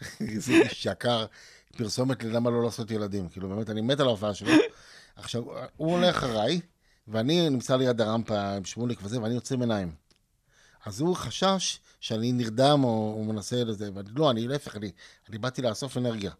[0.40, 1.26] זה איש יקר,
[1.76, 3.28] פרסומת ללמה לא לעשות ילדים.
[3.28, 4.50] כאילו, באמת, אני מת על ההופעה שלו.
[5.16, 5.42] עכשיו,
[5.76, 6.60] הוא הולך אחריי,
[7.08, 9.92] ואני נמצא ליד הרמפה עם שמוליק וזה, ואני יוצא עם עיניים.
[10.86, 14.90] אז הוא חשש שאני נרדם או, או מנסה לזה, ואני לא, אני להפך, אני,
[15.28, 16.30] אני באתי לאסוף אנרגיה.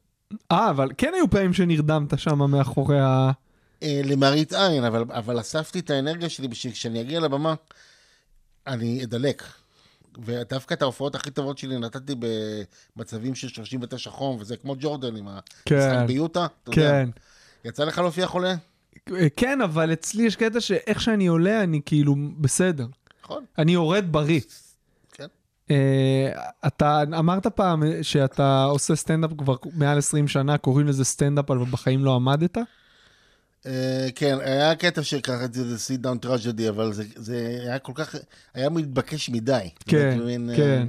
[0.53, 3.31] אה, אבל כן היו פעמים שנרדמת שם מאחורי ה...
[3.83, 7.55] אה, למראית עין, אבל, אבל אספתי את האנרגיה שלי בשביל כשאני אגיע לבמה,
[8.67, 9.43] אני אדלק.
[10.25, 12.15] ודווקא את ההופעות הכי טובות שלי נתתי
[12.97, 15.29] במצבים של 39 חום, וזה כמו ג'ורדן עם
[15.65, 15.77] כן.
[15.77, 16.91] המשחק ביוטה, אתה יודע.
[16.91, 17.09] כן.
[17.65, 18.55] יצא לך להופיע חולה?
[19.37, 22.87] כן, אבל אצלי יש קטע שאיך שאני עולה, אני כאילו בסדר.
[23.25, 23.45] נכון.
[23.59, 24.41] אני יורד בריא.
[25.13, 25.27] כן.
[25.71, 26.33] אה,
[26.67, 32.05] אתה אמרת פעם שאתה עושה סטנדאפ כבר מעל 20 שנה, קוראים לזה סטנדאפ, אבל בחיים
[32.05, 32.59] לא עמדת?
[33.67, 38.15] אה, כן, היה קטע שקראתי לזה sit down tragedy, אבל זה, זה היה כל כך,
[38.55, 39.69] היה מתבקש מדי.
[39.87, 40.89] כן, מבין, אה, כן.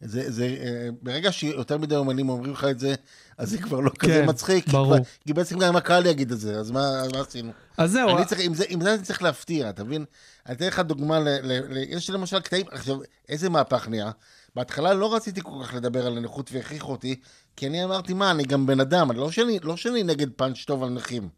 [0.00, 2.94] זה, זה, אה, ברגע שיותר מדי אומנים אומרים לך את זה,
[3.38, 4.64] אז זה כבר לא כזה כן, מצחיק.
[4.64, 4.86] כי ברור.
[4.96, 7.52] כבר- כי בעצם גם הקהל יגיד את זה, אז מה, אז מה עשינו?
[7.78, 10.04] אז זהו, אני צריך, עם, זה, עם זה אני צריך להפתיע, אתה מבין?
[10.46, 14.10] אני אתן לך דוגמה, ל, ל, ל, יש למשל קטעים, עכשיו, איזה מהפך נהיה?
[14.56, 17.20] בהתחלה לא רציתי כל כך לדבר על הנכות והכריחו אותי,
[17.56, 20.82] כי אני אמרתי, מה, אני גם בן אדם, לא שאני, לא שאני נגד פאנץ' טוב
[20.82, 21.28] על נכים,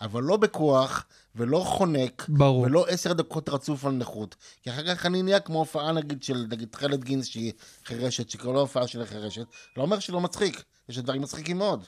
[0.00, 1.04] אבל לא בכוח,
[1.36, 2.60] ולא חונק, ברור.
[2.62, 4.36] ולא עשר דקות רצוף על נכות.
[4.62, 7.52] כי אחר כך אני נהיה כמו הופעה, נגיד, של נגיד חלד גינס, שהיא
[7.84, 9.44] חירשת, שכל ההופעה שלה חירשת,
[9.76, 11.84] לא אומר שלא מצחיק, יש דברים מצחיקים מאוד.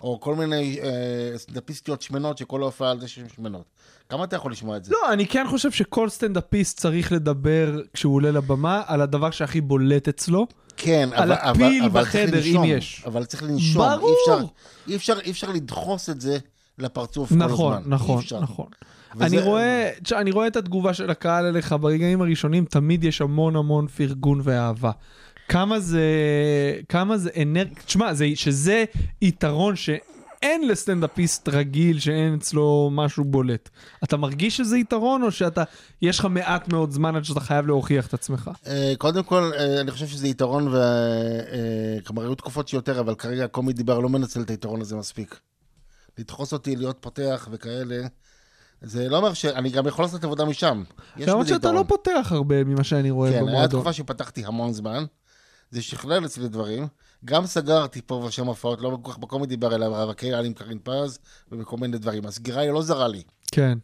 [0.00, 3.64] או כל מיני אה, סטנדאפיסטיות שמנות שכל ההופעה על זה שהן שמנות.
[4.08, 4.92] כמה אתה יכול לשמוע את זה?
[4.92, 10.08] לא, אני כן חושב שכל סטנדאפיסט צריך לדבר כשהוא עולה לבמה על הדבר שהכי בולט
[10.08, 10.46] אצלו.
[10.76, 13.02] כן, על אבל, הפיל אבל, אבל צריך בחדר, אם לנשום, יש.
[13.06, 13.82] אבל צריך לנשום.
[13.82, 14.10] ברור.
[14.10, 14.48] אי אפשר,
[14.88, 16.38] אי, אפשר, אי אפשר לדחוס את זה
[16.80, 17.90] לפרצוף כל נכון, הזמן.
[17.94, 18.40] נכון, אפשר.
[18.40, 18.66] נכון.
[19.16, 23.56] וזה- אני רואה, אני רואה את התגובה של הקהל אליך ברגעים הראשונים, תמיד יש המון
[23.56, 24.90] המון פרגון ואהבה.
[25.48, 26.02] כמה זה,
[26.88, 28.84] כמה זה אנרגיה, תשמע, זה, שזה
[29.22, 33.68] יתרון שאין לסטנדאפיסט רגיל שאין אצלו משהו בולט.
[34.04, 35.62] אתה מרגיש שזה יתרון או שאתה,
[36.02, 38.50] יש לך מעט מאוד זמן עד שאתה חייב להוכיח את עצמך?
[38.66, 40.76] אה, קודם כל, אה, אני חושב שזה יתרון, ו...
[40.76, 45.40] אה, היו תקופות שיותר, אבל כרגע קומי דיבר לא מנצל את היתרון הזה מספיק.
[46.20, 48.06] לדחוס אותי, להיות פותח וכאלה,
[48.82, 49.44] זה לא אומר ש...
[49.44, 50.82] אני גם יכול לעשות עבודה משם.
[51.16, 51.74] למרות שאתה יתרון.
[51.74, 53.80] לא פותח הרבה ממה שאני רואה כן, במועדון.
[53.80, 55.04] תקופה שפתחתי המון זמן,
[55.70, 56.86] זה שכלל אצלי דברים.
[57.24, 60.78] גם סגרתי פה ושם הופעות, לא כל כך בקומי דיבר אליי, רווקי לי עם קרין
[60.84, 61.18] פז,
[61.52, 62.26] ובכל מיני דברים.
[62.26, 63.22] הסגירה היא לא זרה לי.
[63.52, 63.78] כן.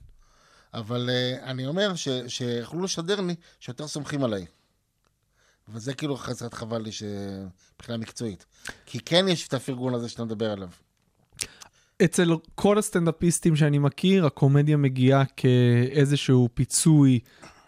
[0.74, 4.46] אבל uh, אני אומר ש- שיכלו לשדר לי שיותר סומכים עליי.
[5.68, 6.90] וזה כאילו חסרת חבל לי
[7.76, 8.46] מבחינה מקצועית.
[8.86, 10.68] כי כן יש את הפרגון הזה שאתה מדבר עליו.
[12.04, 17.20] אצל כל הסטנדאפיסטים שאני מכיר, הקומדיה מגיעה כאיזשהו פיצוי.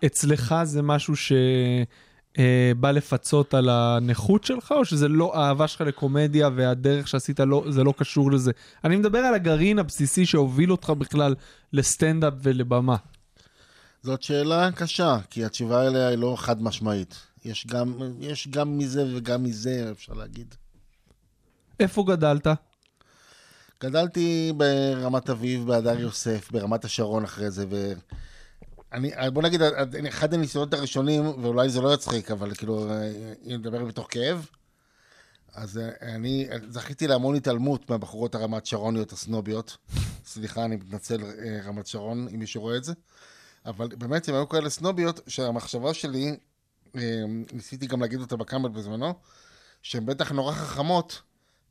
[0.07, 7.09] אצלך זה משהו שבא לפצות על הנכות שלך, או שזה לא, האהבה שלך לקומדיה והדרך
[7.09, 8.53] שעשית, לא, זה לא קשור לזה?
[8.85, 11.35] אני מדבר על הגרעין הבסיסי שהוביל אותך בכלל
[11.73, 12.97] לסטנדאפ ולבמה.
[14.03, 17.15] זאת שאלה קשה, כי התשובה אליה היא לא חד משמעית.
[17.45, 20.55] יש גם, יש גם מזה וגם מזה, אפשר להגיד.
[21.81, 22.47] איפה גדלת?
[23.83, 27.93] גדלתי ברמת אביב, בהדר יוסף, ברמת השרון אחרי זה, ו...
[28.93, 29.61] אני, בוא נגיד,
[30.09, 32.87] אחד הניסיונות הראשונים, ואולי זה לא יצחיק, אבל כאילו,
[33.47, 34.47] אם נדבר מתוך כאב,
[35.55, 39.77] אז אני זכיתי להמון התעלמות מהבחורות הרמת שרוניות הסנוביות.
[40.27, 42.93] סליחה, אני מתנצל, אה, רמת שרון, אם מישהו רואה את זה.
[43.67, 46.37] אבל באמת, הם היו כאלה סנוביות, שהמחשבה שלי,
[46.97, 49.15] אה, ניסיתי גם להגיד אותה בקאמל בזמנו,
[49.83, 51.23] שהן בטח נורא חכמות,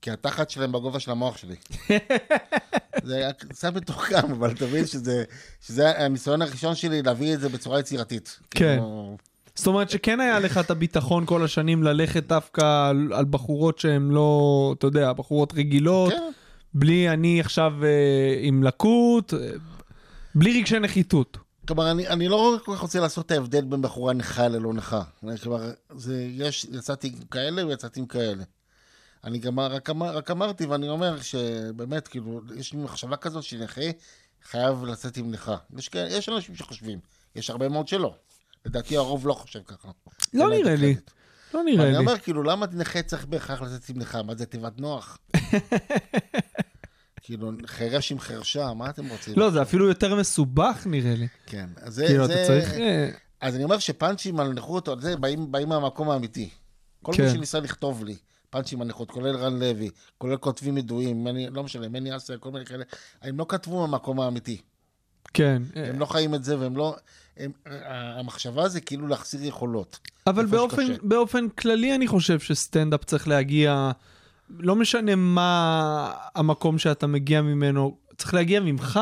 [0.01, 1.55] כי התחת שלהם בגובה של המוח שלי.
[3.03, 5.23] זה היה קצת מתוחכם, אבל תבין שזה,
[5.61, 8.39] שזה הניסיון הראשון שלי להביא את זה בצורה יצירתית.
[8.51, 8.65] כן.
[8.65, 9.17] כאילו,
[9.55, 14.09] זאת אומרת שכן היה לך את הביטחון כל השנים ללכת דווקא על, על בחורות שהן
[14.09, 16.31] לא, אתה יודע, בחורות רגילות, כן.
[16.73, 19.39] בלי אני עכשיו אה, עם לקות, אה,
[20.35, 21.37] בלי רגשי נחיתות.
[21.67, 25.01] כלומר, אני, אני לא כל כך רוצה לעשות את ההבדל בין בחורה נכה ללא נכה.
[25.43, 28.43] כלומר, זה, יש, יצאתי עם כאלה ויצאתי עם כאלה.
[29.23, 33.81] אני גם רק, אמר, רק אמרתי, ואני אומר שבאמת, כאילו, יש לי מחשבה כזאת שנכה
[34.43, 35.55] חייב לצאת עם נכה.
[35.77, 36.99] יש, יש אנשים שחושבים,
[37.35, 38.15] יש הרבה מאוד שלא.
[38.65, 39.87] לדעתי הרוב לא חושב ככה.
[40.33, 41.11] לא נראה לי, הקרדיט.
[41.53, 41.97] לא נראה אני לי.
[41.97, 44.23] אומר, כאילו, למה נכה צריך בהכרח לצאת עם נכה?
[44.23, 45.17] מה זה תיבת נוח?
[47.21, 49.33] כאילו, חירש עם חרשה, מה אתם רוצים?
[49.37, 51.27] לא, זה אפילו יותר מסובך נראה לי.
[51.45, 52.07] כן, אז זה...
[52.07, 52.25] כאילו.
[52.25, 52.73] אתה צריך...
[52.73, 53.09] אה,
[53.41, 56.49] אז אני אומר שפאנצ'ים על נכות, זה, באים, מהמקום האמיתי.
[57.01, 57.23] כל כן.
[57.23, 58.15] מי שניסה לכתוב לי,
[58.49, 62.51] פאנצ'ים על נכות, כולל רן לוי, כולל כותבים ידועים, מני, לא משנה, מני אסר, כל
[62.51, 62.83] מיני כאלה,
[63.21, 64.61] הם לא כתבו מהמקום האמיתי.
[65.33, 65.61] כן.
[65.75, 66.95] אה, הם לא חיים את זה, והם לא...
[67.37, 69.99] הם, המחשבה זה כאילו להחסיר יכולות.
[70.27, 71.01] אבל באופן, שקשה.
[71.01, 73.91] באופן כללי אני חושב שסטנדאפ צריך להגיע
[74.49, 78.99] לא משנה מה המקום שאתה מגיע ממנו, צריך להגיע ממך.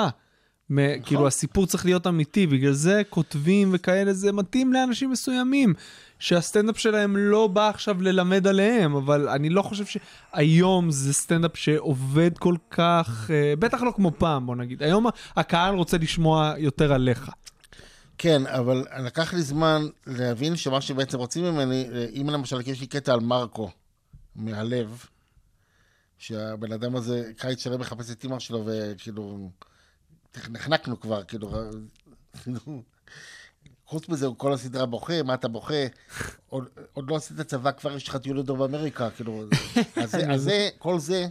[0.69, 5.73] מ- כאילו הסיפור צריך להיות אמיתי, בגלל זה כותבים וכאלה, זה מתאים לאנשים מסוימים,
[6.19, 12.37] שהסטנדאפ שלהם לא בא עכשיו ללמד עליהם, אבל אני לא חושב שהיום זה סטנדאפ שעובד
[12.37, 14.83] כל כך, אה, בטח לא כמו פעם, בוא נגיד.
[14.83, 17.31] היום הקהל רוצה לשמוע יותר עליך.
[18.17, 21.87] כן, אבל לקח לי זמן להבין שמה שבעצם רוצים ממני,
[22.21, 23.71] אם למשל יש לי קטע על מרקו,
[24.35, 25.05] מהלב,
[26.17, 29.49] שהבן אדם הזה קיץ שלם מחפש את אימא שלו, וכאילו,
[30.49, 31.51] נחנקנו כבר, כאילו,
[32.43, 32.83] כאילו,
[33.85, 35.85] חוץ מזה, כל הסדרה בוכה, מה אתה בוכה?
[36.49, 39.43] עוד, עוד לא עשית צבא, כבר יש לך טיול לדרום אמריקה, כאילו,
[39.95, 41.27] אז אז זה, כל זה,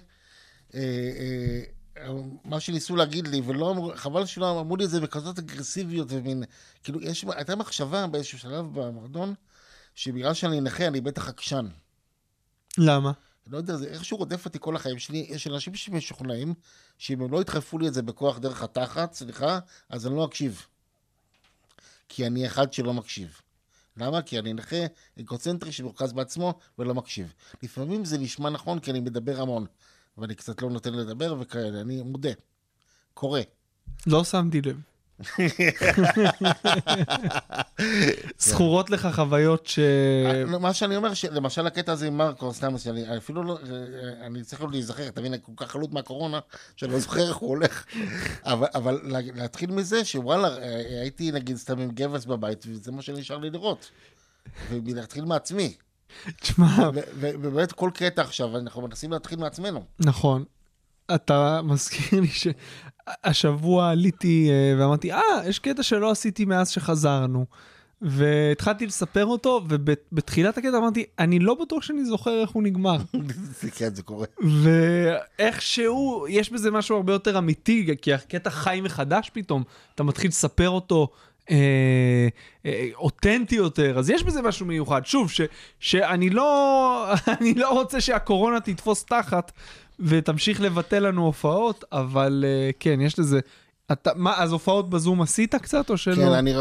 [0.75, 2.12] אה, אה,
[2.45, 6.45] מה שניסו להגיד לי, ולא אמרו, חבל שלא אמרו לי את זה בכזאת אגרסיביות ומין,
[6.83, 9.35] כאילו, יש, הייתה מחשבה באיזשהו שלב במועדון,
[9.95, 11.67] שבגלל שאני נכה, אני בטח עקשן.
[12.79, 13.12] למה?
[13.46, 15.26] לא יודע, זה איכשהו רודף אותי כל החיים שלי.
[15.28, 16.54] יש אנשים שמשוכנעים
[16.98, 20.66] שאם הם לא ידחפו לי את זה בכוח דרך התחת, סליחה, אז אני לא אקשיב.
[22.09, 23.40] כי אני אחד שלא מקשיב.
[23.96, 24.22] למה?
[24.22, 24.76] כי אני נכה
[25.20, 27.33] אגוצנטרי שמורכז בעצמו ולא מקשיב.
[27.62, 29.66] לפעמים זה נשמע נכון כי אני מדבר המון,
[30.18, 32.33] ואני קצת לא נותן לדבר וכאלה, אני מודה.
[33.14, 33.42] קורה.
[34.07, 34.93] לא שמתי לב.
[38.38, 39.78] זכורות לך חוויות ש...
[39.78, 43.58] אה, מה שאני אומר, למשל הקטע הזה עם מרקו, סתם, שאני אפילו לא,
[44.20, 46.40] אני צריך עוד להיזכר, אתה מבין, כל כך חלוט מהקורונה,
[46.76, 47.84] שאני לא זוכר איך הוא הולך.
[48.44, 50.48] אבל, להתחיל מזה שוואלה,
[51.00, 53.90] הייתי נגיד סתם עם גבס בבית, וזה מה שנשאר לי לראות.
[54.70, 55.74] ולהתחיל מעצמי.
[56.40, 56.90] תשמע...
[57.20, 59.84] ובאמת כל קטע עכשיו, אנחנו מנסים להתחיל מעצמנו.
[59.98, 60.44] נכון.
[61.14, 62.28] אתה מזכיר לי
[63.27, 67.47] שהשבוע עליתי אה, ואמרתי, אה, יש קטע שלא עשיתי מאז שחזרנו.
[68.03, 72.97] והתחלתי לספר אותו, ובתחילת הקטע אמרתי, אני לא בטוח שאני זוכר איך הוא נגמר.
[73.77, 74.27] כן, זה קורה.
[75.38, 79.62] ואיכשהו, יש בזה משהו הרבה יותר אמיתי, כי הקטע חי מחדש פתאום,
[79.95, 81.09] אתה מתחיל לספר אותו.
[81.51, 82.29] אה,
[82.67, 85.07] אה, אותנטי יותר, אז יש בזה משהו מיוחד.
[85.07, 85.40] שוב, ש,
[85.81, 87.07] שאני לא,
[87.40, 89.53] אני לא רוצה שהקורונה תתפוס תחת
[90.00, 93.40] ותמשיך לבטל לנו הופעות, אבל אה, כן, יש לזה...
[93.92, 96.14] אתה, מה, אז הופעות בזום עשית קצת או שלא?
[96.14, 96.54] כן, אני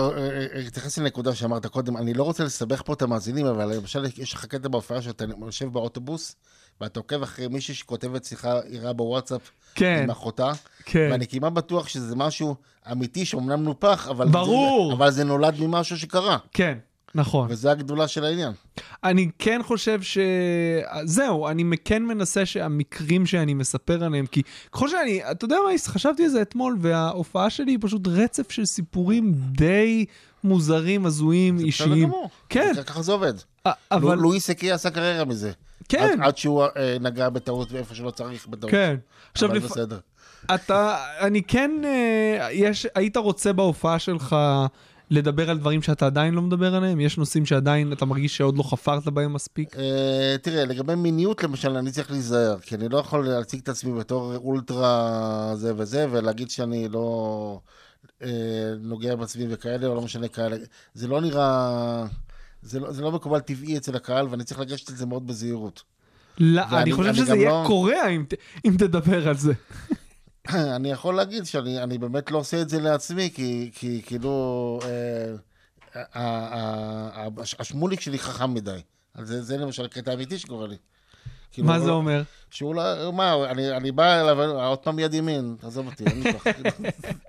[0.67, 4.46] אתייחס לנקודה שאמרת קודם, אני לא רוצה לסבך פה את המאזינים, אבל למשל יש לך
[4.46, 6.36] קטע בהופעה שאתה יושב באוטובוס,
[6.82, 10.52] ואתה עוקב אחרי מישהי שכותבת שיחה עירה בוואטסאפ כן, עם אחותה,
[10.86, 11.10] כן.
[11.12, 12.56] ואני כמעט בטוח שזה משהו
[12.91, 14.88] אמיתי שאומנם נופח, אבל, ברור.
[14.91, 16.38] זה, אבל זה נולד ממשהו שקרה.
[16.54, 16.78] כן,
[17.15, 17.47] נכון.
[17.52, 18.52] וזה הגדולה של העניין.
[19.04, 20.17] אני כן חושב ש...
[21.04, 26.23] זהו, אני כן מנסה שהמקרים שאני מספר עליהם, כי ככל שאני, אתה יודע מה, חשבתי
[26.23, 30.06] על זה אתמול, וההופעה שלי היא פשוט רצף של סיפורים די
[30.43, 31.91] מוזרים, הזויים, זה אישיים.
[31.91, 32.30] בסדר גמור.
[32.49, 32.73] כן.
[32.86, 33.34] ככה זה עובד.
[33.91, 34.17] אבל...
[34.17, 35.52] לואי סקי עשה קריירה מזה.
[35.89, 36.17] כן.
[36.21, 38.71] עד, עד שהוא אה, נגע בטעות ואיפה שלא צריך בטעות.
[38.71, 38.95] כן.
[39.32, 39.63] עכשיו, אבל לפ...
[39.63, 39.99] בסדר.
[40.56, 44.36] אתה, אני כן, אה, יש, היית רוצה בהופעה שלך
[45.10, 47.00] לדבר על דברים שאתה עדיין לא מדבר עליהם?
[47.00, 49.76] יש נושאים שעדיין אתה מרגיש שעוד לא חפרת בהם מספיק?
[49.78, 54.00] אה, תראה, לגבי מיניות למשל, אני צריך להיזהר, כי אני לא יכול להציג את עצמי
[54.00, 55.12] בתור אולטרה
[55.56, 57.60] זה וזה, ולהגיד שאני לא
[58.24, 58.30] אה,
[58.80, 60.58] נוגע בעצמי וכאלה, או לא משנה כאלה.
[60.94, 62.06] זה לא נראה...
[62.62, 65.84] זה לא, זה לא מקובל טבעי אצל הקהל, ואני צריך לגשת לזה מאוד בזהירות.
[66.39, 68.26] לא, ואני- אני חושב אני שזה יהיה לא- קורע אם,
[68.66, 69.54] אם תדבר על זה.
[70.76, 74.80] אני יכול להגיד שאני אני באמת לא עושה את זה לעצמי, כי, כי כאילו...
[74.84, 75.36] אה,
[77.60, 78.82] השמוליק שלי חכם מדי.
[79.22, 80.78] זה, זה למשל קטע אמיתי שקורה לי.
[81.52, 82.22] כאילו, מה זה אומר?
[82.52, 86.34] שהוא לא, מה, אני, אני בא אליו, עוד פעם יד ימין, תעזוב אותי, אין לי
[86.34, 86.44] כוח.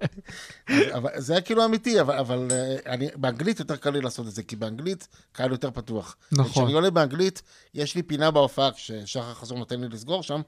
[0.97, 4.33] אבל זה היה כאילו אמיתי, אבל, אבל אה, אני, באנגלית יותר קל לי לעשות את
[4.33, 6.17] זה, כי באנגלית קהל יותר פתוח.
[6.33, 6.53] נכון.
[6.53, 7.43] כשאני עולה באנגלית,
[7.75, 10.41] יש לי פינה בהופעה, כששחר חזור נותן לי לסגור שם,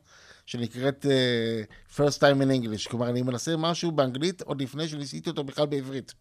[0.46, 2.90] שנקראת uh, First Time in English.
[2.90, 6.14] כלומר, אני מנסה משהו באנגלית עוד לפני שניסיתי אותו בכלל בעברית.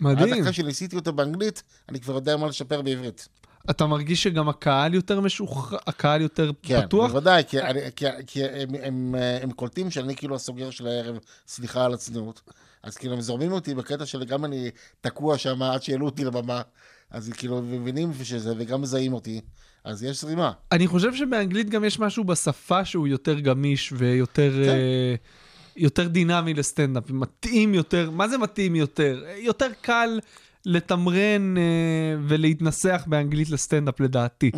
[0.00, 0.42] עד מדהים.
[0.42, 3.28] אחרי שניסיתי אותו באנגלית, אני כבר יודע מה לשפר בעברית.
[3.70, 7.10] אתה מרגיש שגם הקהל יותר משוחרר, הקהל יותר כן, פתוח?
[7.10, 11.84] בוודאי, כי, אני, כי, כי הם, הם, הם קולטים שאני כאילו הסוגר של הערב, סליחה
[11.84, 12.40] על הצניעות.
[12.82, 16.62] אז כאילו הם זורמים אותי בקטע של גם אני תקוע שם עד שהעלו אותי לבמה,
[17.10, 19.40] אז כאילו מבינים שזה, וגם מזהים אותי,
[19.84, 20.52] אז יש זרימה.
[20.72, 24.70] אני חושב שבאנגלית גם יש משהו בשפה שהוא יותר גמיש ויותר כן.
[24.70, 25.14] אה,
[25.76, 29.24] יותר דינמי לסטנדאפ, מתאים יותר, מה זה מתאים יותר?
[29.38, 30.20] יותר קל
[30.66, 31.62] לתמרן אה,
[32.28, 34.50] ולהתנסח באנגלית לסטנדאפ לדעתי.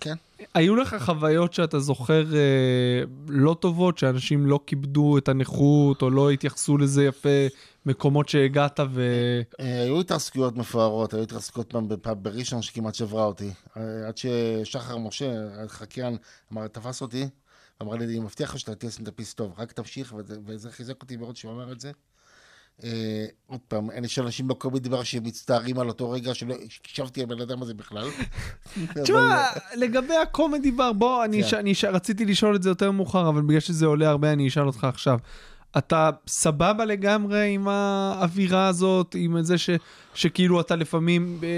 [0.00, 0.14] כן.
[0.54, 6.30] היו לך חוויות שאתה זוכר אה, לא טובות, שאנשים לא כיבדו את הנכות או לא
[6.30, 7.28] התייחסו לזה יפה,
[7.86, 9.02] מקומות שהגעת ו...
[9.60, 13.50] אה, היו התרסקויות מפוארות, היו התרסקויות פעם בפאב בראשון שכמעט שברה אותי.
[13.76, 15.32] אה, עד ששחר משה,
[15.64, 16.16] החקיין,
[16.52, 17.28] אמר, תפס אותי,
[17.82, 21.16] אמר לי, אני מבטיח לך שאתה תהיה סטנדאפיסט טוב, רק תמשיך, וזה- וזה חיזק אותי
[21.16, 21.92] מאוד שהוא אמר את זה.
[22.84, 22.90] אה,
[23.46, 27.62] עוד פעם, יש אנשים בקומי דבר שמצטערים על אותו רגע שלא הקשבתי על הבן אדם
[27.62, 28.08] הזה בכלל.
[29.02, 29.42] תשמע,
[29.76, 31.46] לגבי הקומדי בר, בוא, אני כן.
[31.46, 34.48] אשאל- אני אשאל- רציתי לשאול את זה יותר מאוחר, אבל בגלל שזה עולה הרבה, אני
[34.48, 35.18] אשאל אותך עכשיו.
[35.78, 39.70] אתה סבבה לגמרי עם האווירה הזאת, עם זה ש,
[40.14, 41.48] שכאילו אתה לפעמים אה,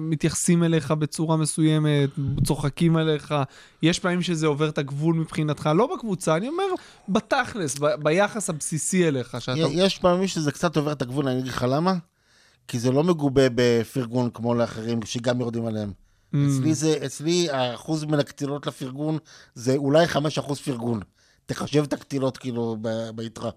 [0.00, 2.10] מתייחסים אליך בצורה מסוימת,
[2.44, 3.34] צוחקים עליך,
[3.82, 6.64] יש פעמים שזה עובר את הגבול מבחינתך, לא בקבוצה, אני אומר
[7.08, 9.58] בתכלס, ב, ביחס הבסיסי אליך, שאתה...
[9.72, 11.94] יש פעמים שזה קצת עובר את הגבול, אני אגיד לך למה?
[12.68, 15.92] כי זה לא מגובה בפרגון כמו לאחרים שגם יורדים עליהם.
[16.34, 16.36] Mm.
[16.36, 19.18] אצלי זה, אצלי האחוז מן הקטילות לפרגון
[19.54, 21.00] זה אולי 5% פרגון.
[21.46, 22.76] תחשב את הקטילות כאילו
[23.14, 23.50] ביתרה.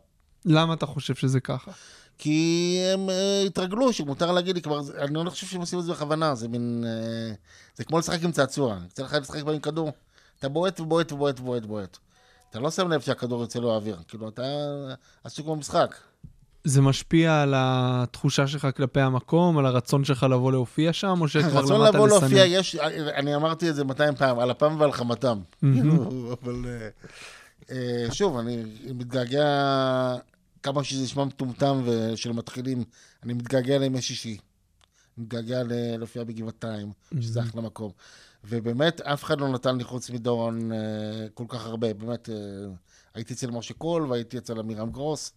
[0.46, 1.72] למה אתה חושב שזה ככה?
[2.18, 5.92] כי הם אה, התרגלו שמותר להגיד לי כבר, אני לא חושב שהם עושים את זה
[5.92, 6.84] בכוונה, זה מין...
[6.88, 7.34] אה,
[7.76, 8.78] זה כמו לשחק עם צעצוע.
[8.84, 9.92] יוצא לך לשחק עם כדור,
[10.40, 11.98] אתה בועט ובועט ובועט ובועט ובועט.
[12.50, 14.44] אתה לא שם לב שהכדור יוצא לו האוויר, כאילו אתה
[15.24, 15.96] עסוק במשחק.
[16.64, 21.62] זה משפיע על התחושה שלך כלפי המקום, על הרצון שלך לבוא להופיע שם, או שכבר
[21.62, 22.20] למדת לבוא לסנן?
[22.20, 22.76] להופיע, יש,
[23.16, 25.40] אני אמרתי את זה 200 פעם, על אפם ועל חמתם.
[26.42, 26.90] אבל אה,
[28.12, 30.16] שוב, אני מתגעגע,
[30.64, 32.84] כמה שזה נשמע מטומטם ושל מתחילים,
[33.24, 34.38] אני מתגעגע לימי שישי.
[35.18, 35.64] מתגעגע
[35.98, 37.92] להופיע בגבעתיים, שזה אחלה מקום.
[38.44, 40.78] ובאמת, אף אחד לא נתן לי חוץ מדורון אה,
[41.34, 41.94] כל כך הרבה.
[41.94, 42.36] באמת, אה,
[43.14, 45.34] הייתי אצל משה קול והייתי אצל עמירם גרוס.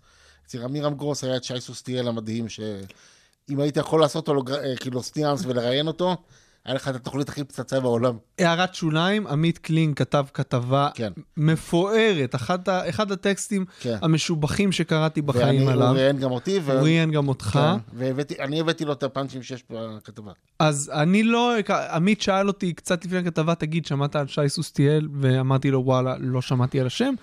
[0.47, 5.03] אצל עמירם גרוס היה את שי סוסטיאל המדהים, שאם היית יכול לעשות לו אה, כאילו
[5.03, 6.17] סטיאנס ולראיין אותו,
[6.65, 8.17] היה לך את התוכנית הכי פצצה בעולם.
[8.39, 11.13] הערת שוליים, עמית קלינג כתב כתבה כן.
[11.37, 13.97] מפוארת, אחד, ה- אחד הטקסטים כן.
[14.03, 15.89] המשובחים שקראתי בחיים ואני- עליו.
[15.89, 16.73] הוא ראיין גם אותי, ו...
[16.73, 17.61] הוא ראיין גם אותך.
[17.63, 17.99] כן,
[18.39, 20.33] ואני הבאתי לו את הפאנצ'ים שיש בכתבה.
[20.59, 21.53] אז אני לא,
[21.93, 25.09] עמית שאל אותי קצת לפני הכתבה, תגיד, שמעת על שי סוסטיאל?
[25.21, 27.15] ואמרתי לו, וואלה, לא שמעתי על השם.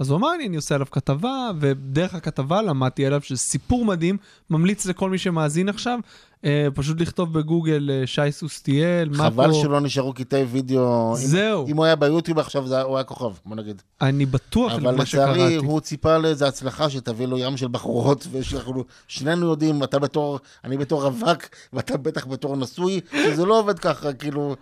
[0.00, 4.16] אז הוא אמר לי, אני עושה עליו כתבה, ודרך הכתבה למדתי עליו, שזה סיפור מדהים,
[4.50, 5.98] ממליץ לכל מי שמאזין עכשיו,
[6.44, 9.22] אה, פשוט לכתוב בגוגל אה, שי סוסטיאל, מאקו.
[9.22, 11.10] חבל שלא נשארו קטעי וידאו.
[11.12, 11.66] אם- זהו.
[11.68, 13.82] אם הוא היה ביוטיוב עכשיו, זה הוא היה כוכב, בוא נגיד.
[14.00, 15.06] אני בטוח אבל למה לצערי,
[15.38, 15.56] שקראתי.
[15.56, 20.76] הוא ציפה לאיזו הצלחה שתביא לו ים של בחורות, ושאנחנו, שנינו יודעים, אתה בתור, אני
[20.76, 24.56] בתור רווק, ואתה בטח בתור נשוי, שזה לא עובד ככה, כאילו,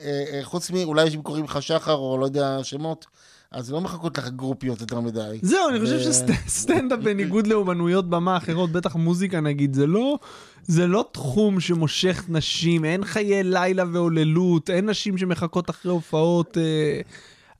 [0.00, 3.06] אה, אה, חוץ מאולי אם קוראים לך שחר, או לא יודע, שמות,
[3.54, 5.38] אז לא מחכות לך גרופיות יותר מדי.
[5.42, 10.18] זהו, אני חושב שסטנדאפ בניגוד לאומנויות במה אחרות, בטח מוזיקה נגיד, זה לא,
[10.62, 16.58] זה לא תחום שמושך נשים, אין חיי לילה והוללות, אין נשים שמחכות אחרי הופעות.
[16.58, 17.00] אה,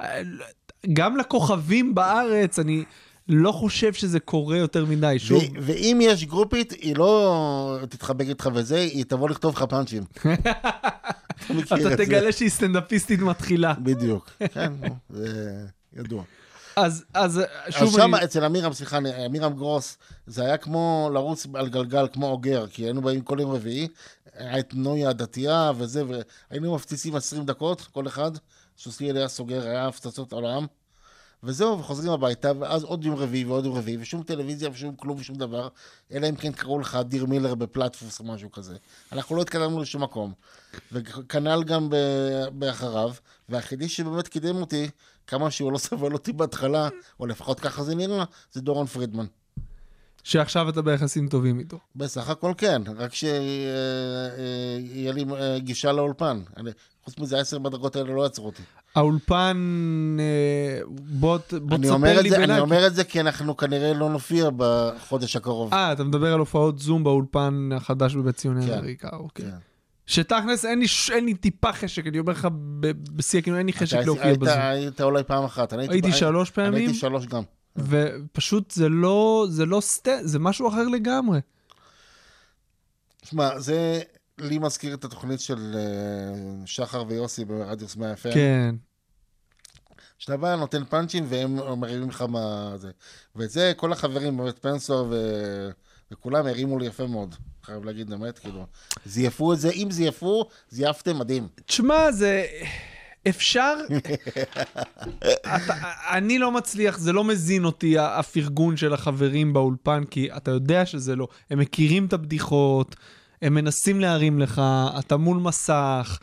[0.00, 0.22] אה,
[0.92, 2.85] גם לכוכבים בארץ, אני
[3.28, 5.16] לא חושב שזה קורה יותר מדי.
[5.18, 10.02] שוב, ו- ואם יש גרופית, היא לא תתחבק איתך וזה, היא תבוא לכתוב לך פאנצ'ים.
[11.46, 11.96] אתה.
[11.96, 13.74] תגלה שהיא סטנדאפיסטית מתחילה.
[13.78, 14.72] בדיוק, כן,
[15.11, 16.22] זה ידוע.
[16.76, 18.24] אז, אז אז שוב, שם, אני...
[18.24, 23.02] אצל אמירם, סליחה, אמירם גרוס, זה היה כמו לרוץ על גלגל, כמו אוגר, כי היינו
[23.02, 23.88] באים כל יום רביעי,
[24.35, 26.02] היה את נויה הדתייה וזה,
[26.50, 28.30] והיינו מפציצים 20 דקות, כל אחד,
[28.78, 30.66] סוסיאל היה סוגר, היה הפצצות עולם,
[31.44, 35.37] וזהו, וחוזרים הביתה, ואז עוד יום רביעי ועוד יום רביעי, ושום טלוויזיה ושום כלום ושום
[35.37, 35.68] דבר,
[36.12, 38.76] אלא אם כן קראו לך דיר מילר בפלטפוס או משהו כזה.
[39.12, 40.33] אנחנו לא התקדמנו לשום מקום.
[40.92, 41.88] וכנ"ל גם
[42.52, 43.12] באחריו,
[43.48, 44.90] והיחידי שבאמת קידם אותי,
[45.26, 46.88] כמה שהוא לא סבל אותי בהתחלה,
[47.20, 49.24] או לפחות ככה זה נראה, זה דורון פרידמן.
[50.22, 51.78] שעכשיו אתה ביחסים טובים איתו.
[51.96, 56.40] בסך הכל כן, רק שיהיה לי אה, גישה לאולפן.
[56.56, 56.70] אני-
[57.04, 58.62] חוץ מזה, עשר בדרגות האלה לא עצרו אותי.
[58.94, 59.56] האולפן,
[60.20, 62.60] אה, בוא, בוא תספר לי זה- אני בלייק.
[62.62, 65.74] אומר את זה כי אנחנו כנראה לא נופיע בחודש הקרוב.
[65.74, 68.72] אה, אתה מדבר על הופעות זום באולפן החדש בבית ציוני כן.
[68.72, 69.44] אמריקה, אוקיי.
[69.44, 69.56] כן.
[70.06, 72.48] שתכלס אין לי, אין לי טיפה חשק, אני אומר לך
[72.80, 72.86] ב-
[73.16, 74.58] בשיא הכנות, אין לי חשק אתה להופיע בזום.
[74.58, 75.72] היית אולי פעם אחת.
[75.72, 77.42] אני הייתי אני- שלוש אני פעמים, הייתי שלוש גם.
[77.76, 80.08] ופשוט זה לא, זה לא סט...
[80.22, 81.40] זה משהו אחר לגמרי.
[83.24, 84.00] שמע, זה
[84.38, 86.34] לי מזכיר את התוכנית של אה,
[86.66, 88.34] שחר ויוסי ברדיוס 100 FM.
[88.34, 88.74] כן.
[90.18, 92.90] שאתה בא, נותן פאנצ'ים והם מרימים לך מה זה.
[93.36, 95.14] ואת זה כל החברים, באמת פנסו ו...
[96.12, 97.34] וכולם הרימו לי יפה מאוד.
[97.62, 98.66] חייב להגיד באמת, כאילו.
[99.07, 101.48] זייפו את זה, אם זייפו, זייפתם מדהים.
[101.66, 102.46] תשמע, זה...
[103.28, 103.74] אפשר...
[105.57, 105.74] אתה,
[106.11, 111.16] אני לא מצליח, זה לא מזין אותי, הפרגון של החברים באולפן, כי אתה יודע שזה
[111.16, 111.28] לא.
[111.50, 112.96] הם מכירים את הבדיחות,
[113.42, 114.62] הם מנסים להרים לך,
[114.98, 116.18] אתה מול מסך.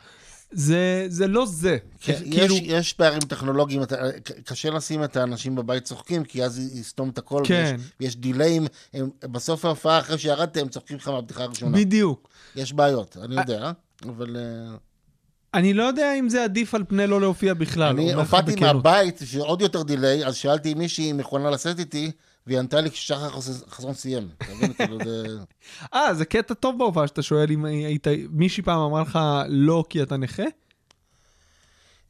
[0.51, 1.77] זה, זה לא זה.
[2.01, 3.95] כן, כאילו, יש, יש פערים טכנולוגיים, אתה,
[4.45, 7.75] קשה לשים את האנשים בבית צוחקים, כי אז יסתום את הכל, כן.
[7.77, 11.77] ויש, ויש דיליים, הם, בסוף ההופעה, אחרי שירדתם, הם צוחקים לך מהבדיחה הראשונה.
[11.77, 12.29] בדיוק.
[12.55, 13.71] יש בעיות, אני יודע,
[14.05, 14.37] אבל...
[14.37, 14.75] אה,
[15.53, 17.87] אני לא יודע אם זה עדיף על פני לא להופיע בכלל.
[17.87, 18.55] אני הופעתי.
[18.55, 22.11] מהבית, שעוד יותר דיליי, אז שאלתי אם מישהי מכונה לשאת איתי,
[22.47, 24.29] והיא ענתה לי כששחר חס- חסון סיים.
[25.03, 25.23] זה...
[25.93, 28.07] אה, זה קטע טוב בהופעה שאתה שואל אם היית...
[28.29, 29.19] מישהי פעם אמרה לך
[29.49, 30.43] לא כי אתה נכה?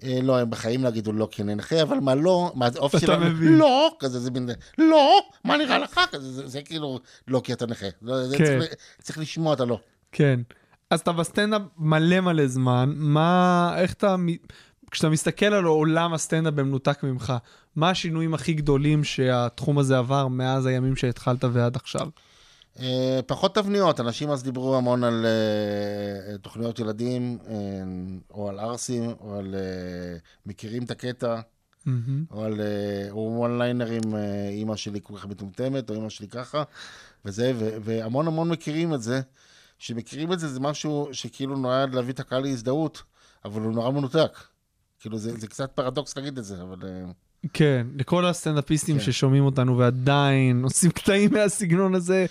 [0.03, 2.97] אה, לא, הם בחיים לא יגידו לא כי אני נכה, אבל מה לא, מה האופי
[2.97, 3.38] אתה שלהם.
[3.41, 5.99] לא, כזה, זה מין, לא, מה נראה לך?
[6.11, 7.86] כזה, זה, זה כאילו, לא כי אתה נכה.
[8.01, 8.45] לא, זה כן.
[8.59, 9.79] צריך, צריך לשמוע את הלא.
[10.11, 10.39] כן.
[10.89, 14.15] אז אתה בסטנדאפ מלא מלא זמן, מה, איך אתה,
[14.91, 17.34] כשאתה מסתכל על עולם הסטנדאפ במנותק ממך,
[17.76, 22.09] מה השינויים הכי גדולים שהתחום הזה עבר מאז הימים שהתחלת ועד עכשיו?
[22.80, 27.53] אה, פחות תבניות, אנשים אז דיברו המון על אה, תוכניות ילדים, אה,
[28.32, 31.41] או על ערסים, או על אה, מכירים את הקטע,
[31.86, 32.26] מהמם.
[32.32, 32.61] או על
[33.11, 34.01] וואן ליינרים,
[34.49, 36.63] אימא שלי כל כך מטומטמת, או אימא שלי ככה,
[37.26, 39.22] וזה, ו- והמון המון מכירים את זה.
[39.80, 43.03] שמכירים את זה, זה משהו שכאילו נועד להביא את הקהל להזדהות,
[43.45, 44.38] אבל הוא נורא מנותק.
[44.99, 46.78] כאילו, זה, זה קצת פרדוקס להגיד את זה, אבל...
[47.54, 49.04] כן, לכל הסטנדאפיסטים כן.
[49.04, 52.26] ששומעים אותנו ועדיין עושים קטעים מהסגנון הזה,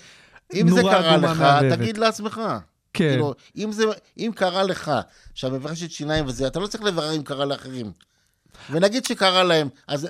[0.53, 1.79] אם זה קרה לך, מהבהבת.
[1.79, 2.41] תגיד לעצמך.
[2.93, 3.83] כן, כאילו, אם, זה,
[4.17, 4.91] אם קרה לך,
[5.33, 7.91] שהמברשת שיניים וזה, אתה לא צריך לברר אם קרה לאחרים.
[8.71, 10.07] ונגיד שקרה להם, אז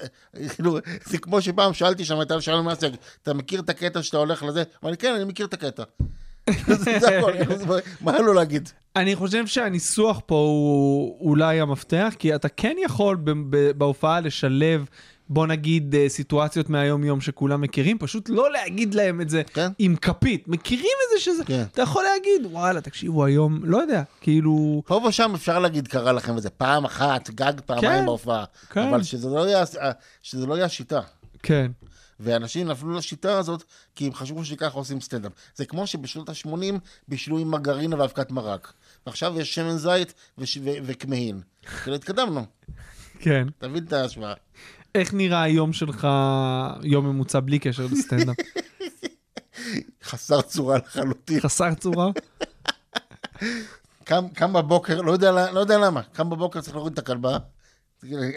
[0.55, 2.89] כאילו, זה כמו שפעם שאלתי שם, הייתה שאלה מה זה,
[3.23, 4.63] אתה מכיר את הקטע שאתה הולך לזה?
[4.83, 5.83] אמר לי, כן, אני מכיר את הקטע.
[6.67, 8.69] זה הכל, כאילו, מה לו להגיד?
[8.95, 13.17] אני חושב שהניסוח פה הוא אולי המפתח, כי אתה כן יכול
[13.77, 14.85] בהופעה לשלב,
[15.29, 19.71] בוא נגיד, אה, סיטואציות מהיום-יום שכולם מכירים, פשוט לא להגיד להם את זה כן.
[19.79, 20.47] עם כפית.
[20.47, 21.43] מכירים את זה שזה...
[21.45, 21.63] כן.
[21.71, 24.83] אתה יכול להגיד, וואלה, תקשיבו, היום, לא יודע, כאילו...
[24.85, 28.43] פה ושם אפשר להגיד, קרה לכם איזה פעם אחת, גג פעמיים כן, בהופעה.
[28.69, 28.87] כן.
[28.87, 29.65] אבל שזה לא יהיה-
[30.23, 30.99] שזה לא יהיה השיטה.
[31.43, 31.71] כן.
[32.23, 33.63] ואנשים נפלו לשיטה הזאת,
[33.95, 35.31] כי הם חשבו שככה עושים סטנדאפ.
[35.55, 36.73] זה כמו שבשנות ה-80
[37.07, 38.73] בישלו עם מרגרינה ואבקת מרק.
[39.05, 41.41] ועכשיו יש שמן זית וש- ו- וכמהין.
[41.83, 42.45] כאילו התקדמנו,
[43.19, 43.47] כן.
[43.57, 44.33] תבין את ההשוואה.
[44.95, 46.07] איך נראה היום שלך,
[46.83, 48.35] יום ממוצע בלי קשר לסטנדאפ?
[50.03, 51.39] חסר צורה לחלוטין.
[51.39, 52.07] חסר צורה?
[54.03, 57.37] קם, קם בבוקר, לא יודע, לא יודע למה, קם בבוקר צריך להוריד את הכלבה.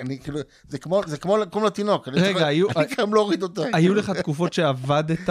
[0.00, 0.38] אני כאילו,
[0.68, 2.08] זה כמו, זה כמו לקום לתינוק.
[2.08, 3.62] אני רגע, צריך- היו- אני קם להוריד אותה.
[3.72, 5.28] היו לך תקופות שעבדת...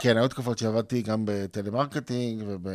[0.00, 2.68] כן, היו תקופות שעבדתי גם בטלמרקטינג וב...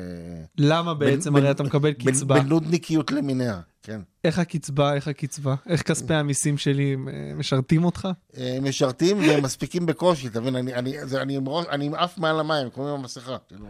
[0.58, 1.36] למה בעצם?
[1.36, 2.40] הרי אתה מקבל קצבה.
[2.40, 4.02] בנודניקיות למיניה, כן.
[4.24, 5.56] איך הקצבה, איך הקצבה?
[5.70, 8.08] איך כספי המיסים שלי אה, משרתים אותך?
[8.38, 10.56] אה, משרתים והם מספיקים בקושי, אתה מבין?
[10.56, 11.38] אני, אני, אני,
[11.70, 13.38] אני עם אף מעל המים, כמו עם המסכה.
[13.48, 13.66] כאילו,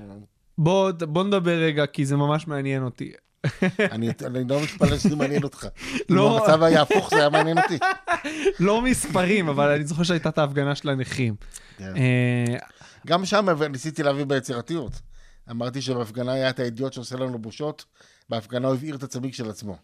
[0.57, 3.11] בוא, בוא נדבר רגע, כי זה ממש מעניין אותי.
[3.91, 5.67] אני, אני לא מתפלא שזה מעניין אותך.
[6.09, 6.37] לא.
[6.37, 7.77] אם המצב היה הפוך, זה היה מעניין אותי.
[8.59, 11.35] לא מספרים, אבל אני זוכר שהייתה את ההפגנה של הנכים.
[11.77, 11.93] כן.
[11.95, 12.57] אה,
[13.07, 14.91] גם שם ניסיתי להביא ביצירתיות.
[15.51, 17.85] אמרתי שבהפגנה היה את האידיוט שעושה לנו בושות,
[18.29, 19.77] בהפגנה הוא הבעיר את הצמיג של עצמו.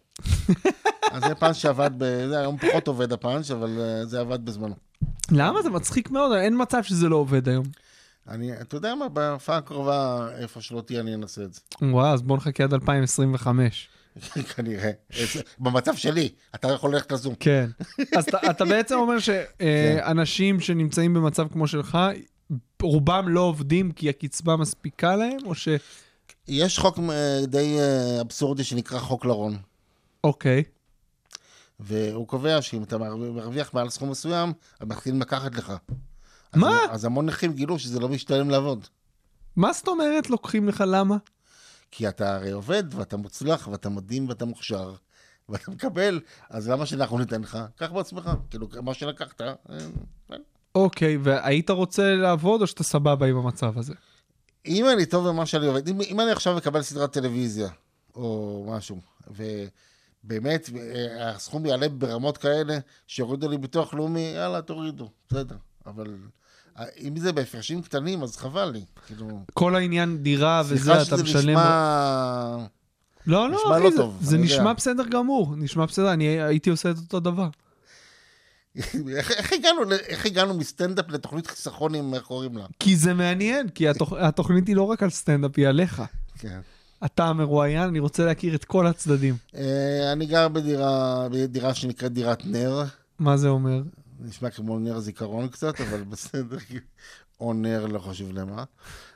[1.12, 2.26] אז זה פאנץ' שעבד, ב...
[2.28, 4.74] זה היום פחות עובד הפאנץ', אבל אה, זה עבד בזמנו.
[5.30, 5.62] למה?
[5.62, 7.64] זה מצחיק מאוד, אין מצב שזה לא עובד היום.
[8.28, 11.60] אני, אתה יודע מה, בהופעה הקרובה, איפה שלא תהיה, אני אנסה את זה.
[11.82, 13.88] וואו, אז בוא נחכה עד 2025.
[14.56, 14.90] כנראה.
[15.58, 17.34] במצב שלי, אתה יכול ללכת לזום.
[17.40, 17.70] כן.
[18.16, 19.36] אז אתה, אתה בעצם אומר כן.
[20.00, 21.98] שאנשים שנמצאים במצב כמו שלך,
[22.82, 25.68] רובם לא עובדים כי הקצבה מספיקה להם, או ש...
[26.48, 29.56] יש חוק אה, די אה, אבסורדי שנקרא חוק לרון,
[30.24, 30.62] אוקיי.
[31.80, 34.52] והוא קובע שאם אתה מרוויח- מעל סכום מסוים,
[34.82, 35.72] מתחילים לקחת לך.
[36.54, 36.78] אז- מה?
[36.90, 38.86] אז המון נכים גילו שזה לא משתלם לעבוד.
[39.56, 41.16] מה זאת אומרת לוקחים לך למה?
[41.90, 44.94] כי אתה הרי עובד, ואתה מוצלח, ואתה מדהים, ואתה מוכשר,
[45.48, 47.58] ואתה מקבל, אז למה שאנחנו ניתן לך?
[47.76, 48.30] קח בעצמך.
[48.50, 49.54] כאילו, מה שלקחת, אה,
[50.30, 50.36] אה.
[50.74, 53.94] אוקיי, והיית רוצה לעבוד או שאתה סבבה עם המצב הזה?
[54.66, 57.68] אם אני טוב במה שאני עובד, אם, אם אני עכשיו אקבל סדרת טלוויזיה,
[58.14, 65.56] או משהו, ובאמת אה, הסכום יעלה ברמות כאלה, שיורידו לי ביטוח לאומי, יאללה, תורידו, בסדר.
[65.86, 66.16] אבל
[67.00, 68.84] אם זה בהפרשים קטנים, אז חבל לי.
[69.06, 71.50] כאילו, כל העניין דירה וזה, סליחה אתה שזה משלם...
[71.50, 72.56] נשמע...
[73.26, 74.72] לא, לא, נשמע אחי, לא זה- טוב, זה נשמע יודע.
[74.72, 77.48] בסדר גמור, נשמע בסדר, אני הייתי עושה את אותו דבר.
[78.76, 78.94] איך,
[79.38, 82.66] איך, הגענו, איך הגענו מסטנדאפ לתוכנית חיסכון עם, איך קוראים לה?
[82.80, 84.12] כי זה מעניין, כי התוכ...
[84.28, 86.02] התוכנית היא לא רק על סטנדאפ, היא עליך.
[86.38, 86.60] כן.
[87.04, 89.36] אתה המרואיין, אני רוצה להכיר את כל הצדדים.
[89.56, 92.84] אה, אני גר בדירה, בדירה שנקראת דירת נר.
[93.18, 93.82] מה זה אומר?
[94.24, 96.56] נשמע כמו נר זיכרון קצת, אבל בסדר.
[97.40, 98.64] או נר, לא חשוב למה.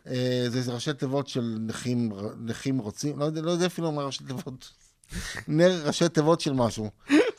[0.06, 4.02] אה, זה זה ראשי תיבות של נכים, נכים רוצים, לא יודע, לא יודע אפילו מה
[4.02, 4.70] ראשי תיבות.
[5.48, 6.90] נר ראשי תיבות של משהו.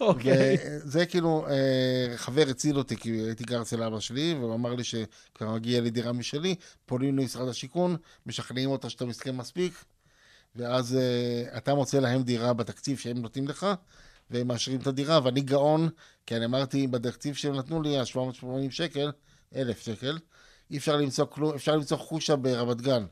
[0.01, 0.57] אוקיי.
[0.83, 4.83] וזה כאילו, אה, חבר הציל אותי, כי הייתי גר אצל אבא שלי, והוא אמר לי
[4.83, 6.55] שכבר מגיע לי דירה משלי,
[6.85, 7.95] פונים למשרד השיכון,
[8.25, 9.73] משכנעים אותה שאתה מסכן מספיק,
[10.55, 10.97] ואז
[11.57, 13.67] אתה מוצא להם דירה בתקציב שהם נותנים לך,
[14.31, 15.89] והם מאשרים את הדירה, ואני גאון,
[16.25, 19.11] כי אני אמרתי, בתקציב שהם נתנו לי, ה-780 שקל,
[19.55, 20.19] 1,000 שקל,
[20.71, 23.05] אי אפשר למצוא כלום, אפשר למצוא חושה ברמת גן,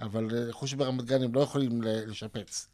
[0.00, 2.68] אבל uh, חושה ברמת גן הם לא יכולים לשפץ.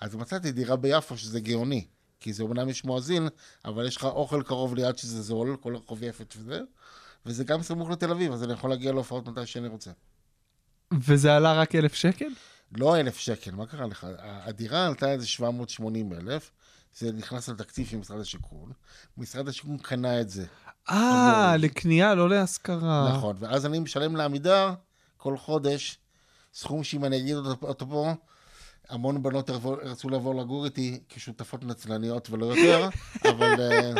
[0.00, 1.86] אז מצאתי דירה ביפו, שזה גאוני,
[2.20, 3.28] כי זה אומנם יש מואזין,
[3.64, 6.60] אבל יש לך אוכל קרוב ליד שזה זול, כל רחוב יפת וזה,
[7.26, 9.90] וזה גם סמוך לתל אביב, אז אני יכול להגיע להופעות מתי שאני רוצה.
[11.00, 12.28] וזה עלה רק אלף שקל?
[12.72, 14.06] לא אלף שקל, מה קרה לך?
[14.18, 16.50] הדירה עלתה איזה 780 אלף,
[16.98, 18.72] זה נכנס לתקציב של משרד השיכון,
[19.18, 20.44] משרד השיכון קנה את זה.
[20.90, 21.56] אה.
[21.58, 23.12] לקנייה, לא להשכרה.
[23.16, 24.74] נכון, ואז אני משלם לעמידר
[25.16, 25.98] כל חודש
[26.54, 28.12] סכום שאם אני אגיד אותו, פה,
[28.88, 29.50] המון בנות
[29.84, 32.88] ירצו לבוא לגור איתי כשותפות נצלניות ולא יותר,
[33.30, 33.92] אבל אה,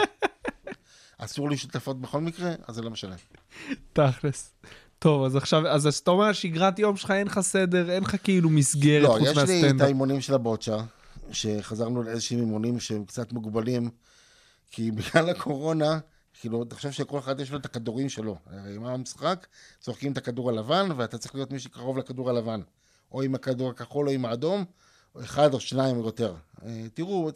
[1.18, 3.14] אסור לי שותפות בכל מקרה, אז זה לא משנה.
[3.92, 4.54] תכלס.
[4.98, 8.50] טוב, אז עכשיו, אז אתה אומר, שגרת יום שלך, אין לך סדר, אין לך כאילו
[8.50, 9.84] מסגרת לא, חוץ יש לי את מהסטנדאפ.
[9.84, 10.76] האימונים של הבוטשה,
[11.30, 13.90] שחזרנו לאיזשהם אימונים שהם קצת מוגבלים,
[14.70, 15.98] כי בגלל הקורונה,
[16.40, 18.36] כאילו, אתה חושב שכל אחד יש לו את הכדורים שלו.
[18.46, 19.46] הרי מה המשחק?
[19.80, 22.60] צוחקים את הכדור הלבן, ואתה צריך להיות מי שקרוב לכדור הלבן.
[23.12, 24.64] או עם הכדור הכחול או עם האדום,
[25.14, 26.34] או אחד או שניים או יותר.
[26.64, 27.30] אה, תראו,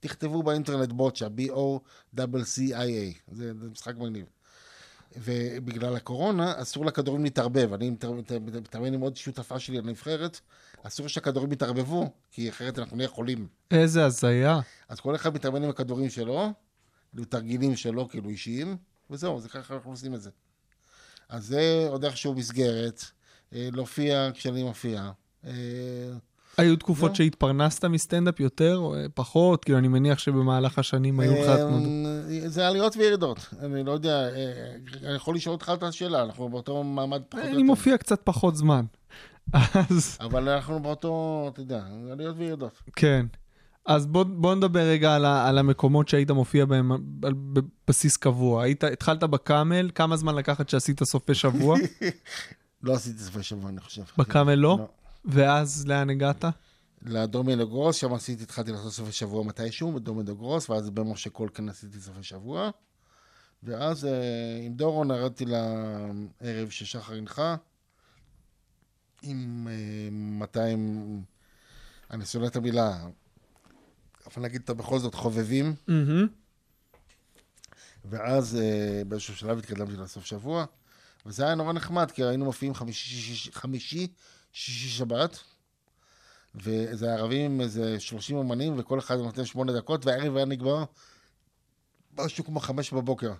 [0.00, 3.32] תכתבו באינטרנט בוטשה, B-O-C-C-I-A.
[3.32, 4.26] זה, זה משחק מגניב.
[5.16, 7.72] ובגלל הקורונה אסור לכדורים להתערבב.
[7.72, 7.90] אני
[8.40, 10.40] מתאמן עם עוד שותפה שלי לנבחרת,
[10.86, 13.46] אסור שהכדורים יתערבבו, כי אחרת אנחנו נהיה חולים.
[13.70, 14.60] איזה הזיה.
[14.88, 16.52] אז כל אחד מתאמן עם הכדורים שלו,
[17.28, 18.76] תרגילים שלו, כאילו אישיים,
[19.10, 20.30] וזהו, זה ככה אנחנו עושים את זה.
[21.28, 23.04] אז זה עוד איכשהו מסגרת,
[23.54, 25.10] אה, להופיע כשאני מופיע.
[25.46, 25.52] אה,
[26.56, 27.16] היו תקופות.
[27.16, 29.64] שהתפרנסת מסטנדאפ יותר או אה, פחות?
[29.64, 31.48] כאילו, אני מניח שבמהלך השנים היו לך.
[31.48, 34.28] אה, זה עליות וירידות, אני לא יודע,
[35.04, 37.64] אני יכול לשאול אותך את השאלה, אנחנו באותו מעמד פחות או אני יותר.
[37.64, 38.84] מופיע קצת פחות זמן.
[39.52, 42.82] אז אבל אנחנו באותו, אתה יודע, עליות וירידות.
[42.96, 43.26] כן.
[43.86, 46.92] אז בוא, בוא נדבר רגע על, ה, על המקומות שהיית מופיע בהם
[47.22, 47.34] על
[47.88, 48.62] בסיס קבוע.
[48.62, 51.78] היית, התחלת בקאמל, כמה זמן לקחת שעשית סופי שבוע?
[52.82, 54.02] לא עשיתי סופי שבוע, אני חושב.
[54.18, 54.88] בקאמל לא?
[55.24, 56.44] ואז לאן הגעת?
[57.02, 62.00] לדומינו גרוס, שם עשיתי, התחלתי לעשות סופי שבוע מתישהו, בדומינו גרוס, ואז במשה קולקן עשיתי
[62.00, 62.70] סופי שבוע.
[63.62, 64.10] ואז אה,
[64.62, 67.56] עם דורון ירדתי לערב ששחר הנחה,
[69.26, 71.22] עם אה, 200,
[72.10, 73.06] אני שונא את המילה,
[74.26, 75.74] אבל נגיד אותה בכל זאת, חובבים.
[78.04, 80.64] ואז אה, באיזשהו שלב התקדמתי לסוף שבוע,
[81.26, 84.06] וזה היה נורא נחמד, כי היינו מופיעים חמישי, שישי, חמישי,
[84.52, 85.38] שישי, שבת,
[86.54, 90.84] וזה ערבים עם איזה 30 אמנים, וכל אחד נותן שמונה דקות, והערב היה נגמר
[92.18, 93.32] משהו כמו חמש בבוקר.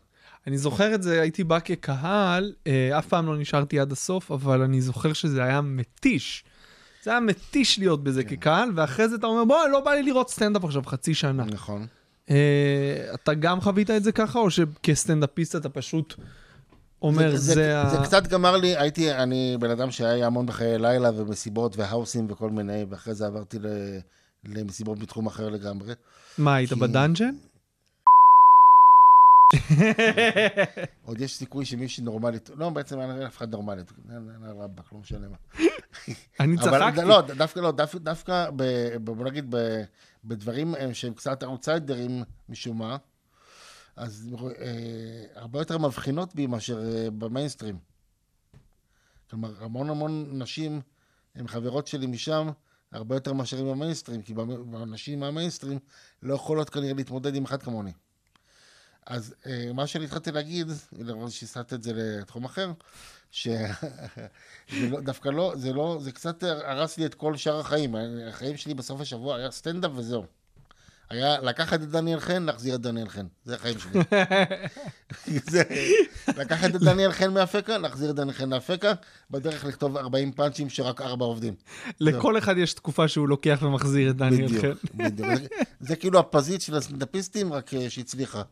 [0.47, 4.63] אני זוכר את זה, הייתי בא כקהל, אה, אף פעם לא נשארתי עד הסוף, אבל
[4.63, 6.45] אני זוכר שזה היה מתיש.
[7.03, 8.37] זה היה מתיש להיות בזה כן.
[8.37, 11.45] כקהל, ואחרי זה אתה אומר, בוא, לא בא לי לראות סטנדאפ עכשיו חצי שנה.
[11.45, 11.87] נכון.
[12.31, 16.15] אה, אתה גם חווית את זה ככה, או שכסטנדאפיסט אתה פשוט
[17.03, 17.89] אומר, זה, זה, ה...
[17.91, 22.51] זה קצת גמר לי, הייתי, אני בן אדם שהיה המון בחיי לילה ומסיבות והאוסים וכל
[22.51, 23.67] מיני, ואחרי זה עברתי ל,
[24.49, 25.95] למסיבות בתחום אחר לגמרי.
[26.39, 27.35] מה, היית כי- ב dungeon?
[31.05, 35.29] עוד יש סיכוי שמישהי נורמלית, לא, בעצם אין אף אחד נורמלית, אין רבאק, לא משנה
[35.29, 35.37] מה.
[36.41, 37.05] אני צחקתי.
[37.05, 38.51] לא, דווקא לא, דווקא,
[39.01, 39.55] בוא נגיד,
[40.25, 42.97] בדברים אה, שהם קצת אאוטסיידרים משום מה,
[43.97, 47.79] אז אה, הרבה יותר מבחינות בי מאשר אה, במיינסטרים.
[49.31, 50.81] כלומר, המון המון נשים
[51.35, 52.49] הן חברות שלי משם,
[52.93, 54.35] הרבה יותר מאשר עם המיינסטרים, כי
[54.73, 55.79] הנשים מהמיינסטרים
[56.23, 57.93] לא יכולות כנראה להתמודד עם אחד כמוני.
[59.07, 60.67] אז אה, מה שאני התחלתי להגיד,
[60.99, 62.73] למרות שהסעת את זה לתחום אחר,
[63.31, 67.95] שדווקא לא, זה לא, זה קצת הרס לי את כל שאר החיים.
[68.29, 70.25] החיים שלי בסוף השבוע היה סטנדאפ וזהו.
[71.11, 73.27] היה לקחת את דניאל חן, להחזיר את דניאל חן.
[73.45, 74.01] זה החיים שלי.
[75.51, 75.63] זה,
[76.37, 78.93] לקחת את דניאל חן מאפקה, להחזיר את דניאל חן מאפקה,
[79.31, 81.55] בדרך לכתוב 40 פאנצ'ים שרק ארבע עובדים.
[82.01, 84.73] לכל אחד יש תקופה שהוא לוקח ומחזיר את דניאל בדיוק, חן.
[84.95, 85.29] בדיוק.
[85.39, 85.47] זה,
[85.81, 88.43] זה כאילו הפזית של הסטנדאפיסטים, רק אה, שהצליחה.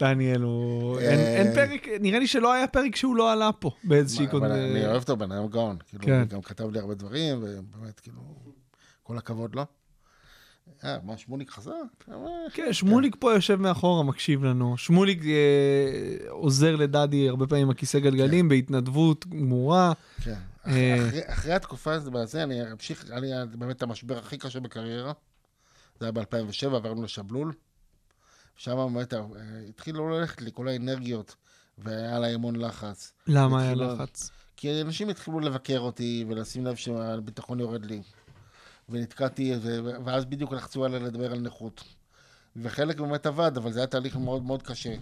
[0.00, 0.98] דניאל הוא...
[0.98, 4.30] אה, אין, אין פרק, נראה לי שלא היה פרק שהוא לא עלה פה באיזושהי אבל
[4.30, 4.42] קוד...
[4.42, 5.76] אני אוהב אותו, בן אדם גאון.
[5.88, 6.20] כאילו, כן.
[6.20, 8.20] הוא גם כתב לי הרבה דברים, ובאמת, כאילו,
[9.02, 9.64] כל הכבוד לו.
[10.84, 11.72] אה, מה, שמוליק חזר?
[12.52, 14.76] כן, שמוליק פה יושב מאחורה, מקשיב לנו.
[14.76, 19.92] שמוליק אה, עוזר לדדי הרבה פעמים עם הכיסא גלגלים, בהתנדבות גמורה.
[20.22, 20.34] כן.
[20.66, 21.06] אה.
[21.08, 25.12] אחרי- אחרי התקופה הזאת, אני אמשיך, היה לי באמת המשבר הכי קשה בקריירה.
[26.00, 27.52] זה היה ב-2007, עברנו לשבלול.
[28.58, 29.20] שם באמת אה,
[29.68, 31.36] התחילו ללכת לי כל האנרגיות,
[31.78, 33.12] והיה עליי המון לחץ.
[33.26, 34.30] למה היה לחץ?
[34.56, 38.02] כי אנשים התחילו לבקר אותי ולשים לב שהביטחון יורד לי.
[38.88, 39.54] ונתקעתי,
[40.04, 41.84] ואז בדיוק לחצו עליי לדבר על נכות.
[42.56, 44.94] וחלק באמת עבד, אבל זה היה תהליך מאוד מאוד קשה.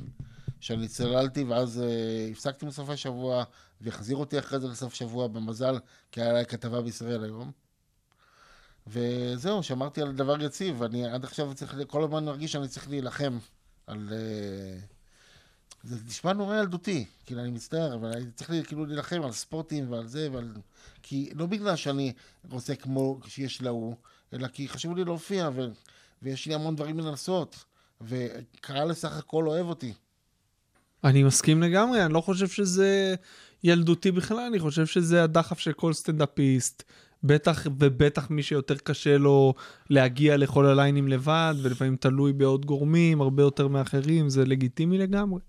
[0.61, 3.45] שאני צללתי, ואז אה, הפסקתי מסופי שבוע,
[3.81, 5.79] והחזיר אותי אחרי זה לסוף שבוע, במזל,
[6.13, 7.53] כי היה לי כתבה בישראל היום.
[8.87, 13.39] וזהו, שמרתי על דבר יציב, אני עד עכשיו צריך, כל הזמן מרגיש שאני צריך להילחם
[13.87, 14.09] על...
[14.13, 14.79] אה,
[15.83, 19.93] זה נשמע נורא ילדותי, כאילו, אני מצטער, אבל אני צריך לי, כאילו להילחם על ספורטים
[19.93, 20.53] ועל זה, ועל...
[21.03, 22.13] כי לא בגלל שאני
[22.51, 23.97] רוצה כמו שיש להוא,
[24.33, 25.67] אלא כי חשוב לי להופיע, ו...
[26.23, 27.65] ויש לי המון דברים לנסות,
[28.01, 29.93] וקהל סך הכל אוהב אותי.
[31.05, 33.15] אני מסכים לגמרי, אני לא חושב שזה
[33.65, 36.83] ילדותי בכלל, אני חושב שזה הדחף של כל סטנדאפיסט.
[37.27, 39.55] בטח ובטח מי שיותר קשה לו
[39.91, 45.41] להגיע לכל הליינים לבד, ולפעמים תלוי בעוד גורמים, הרבה יותר מאחרים, זה לגיטימי לגמרי.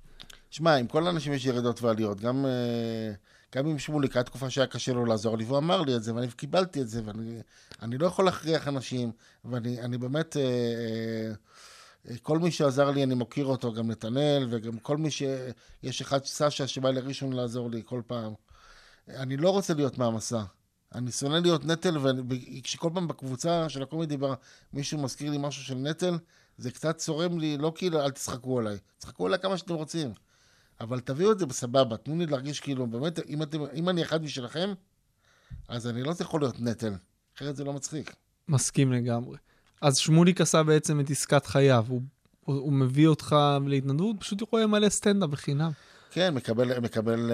[0.50, 2.22] שמע, עם כל האנשים יש ירידות ועליות.
[2.22, 3.14] גם, אה,
[3.56, 6.16] גם עם שמוליק, הייתה תקופה שהיה קשה לו לעזור לי, והוא אמר לי את זה,
[6.16, 7.40] ואני קיבלתי את זה, ואני
[7.82, 9.12] אני לא יכול להכריח אנשים,
[9.46, 10.38] ואני אני באמת...
[10.38, 10.44] אה,
[12.10, 15.24] אה, כל מי שעזר לי, אני מוקיר אותו, גם נתנאל, וגם כל מי ש...
[15.84, 18.34] יש אחד, סשה, שבא לראשון לעזור לי כל פעם.
[19.10, 20.44] אני לא רוצה להיות מהמסע.
[20.96, 21.98] אני שונא להיות נטל,
[22.30, 24.34] וכשכל פעם בקבוצה של הקומדי בר
[24.74, 26.18] מישהו מזכיר לי משהו של נטל,
[26.58, 30.14] זה קצת צורם לי, לא כאילו אל תשחקו עליי, תשחקו עליי כמה שאתם רוצים.
[30.80, 34.24] אבל תביאו את זה בסבבה, תנו לי להרגיש כאילו, באמת, אם, אתם, אם אני אחד
[34.24, 34.74] משלכם,
[35.68, 36.94] אז אני לא יכול להיות נטל,
[37.38, 38.16] אחרת זה לא מצחיק.
[38.48, 39.38] מסכים לגמרי.
[39.82, 42.02] אז שמוליק עשה בעצם את עסקת חייו, הוא,
[42.46, 43.36] הוא, הוא מביא אותך
[43.68, 45.72] להתנדבות, פשוט רואה מלא סטנדאפ בחינם.
[46.12, 47.32] כן, מקבל, מקבל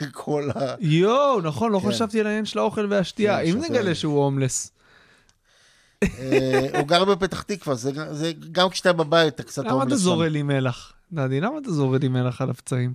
[0.00, 0.74] uh, כל ה...
[0.80, 1.88] יואו, נכון, לא כן.
[1.88, 3.38] חשבתי על העניין של האוכל והשתייה.
[3.38, 4.72] כן, אם שזה- נגלה שהוא הומלס,
[6.04, 9.98] אה, הוא גר בפתח תקווה, זה, זה גם כשאתה בבית, אתה קצת למה אתה הומלס.
[9.98, 10.92] זורק לי מלח?
[11.12, 12.94] דדי, למה אתה זורק לי מלח על הפצעים?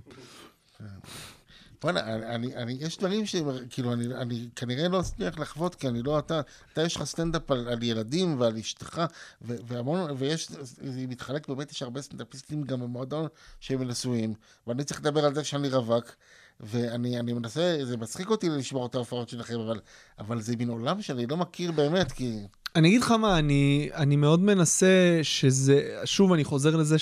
[1.82, 6.18] בוא'נה, אני, אני, יש דברים שכאילו, אני, אני כנראה לא אצליח לחוות, כי אני לא
[6.18, 6.40] אתה,
[6.72, 9.02] אתה יש לך סטנדאפ על, על ילדים ועל אשתך,
[9.42, 13.26] ו, והמון, ויש, זה מתחלק, באמת יש הרבה סטנדאפיסטים גם במועדון
[13.60, 14.34] שהם נשואים,
[14.66, 16.16] ואני צריך לדבר על זה שאני רווק,
[16.60, 19.80] ואני אני מנסה, זה מצחיק אותי לשמור את ההופעות שלכם, אבל,
[20.18, 22.38] אבל זה מין עולם שאני לא מכיר באמת, כי...
[22.76, 26.96] אני אגיד לך מה, אני, אני מאוד מנסה שזה, שוב, אני חוזר לזה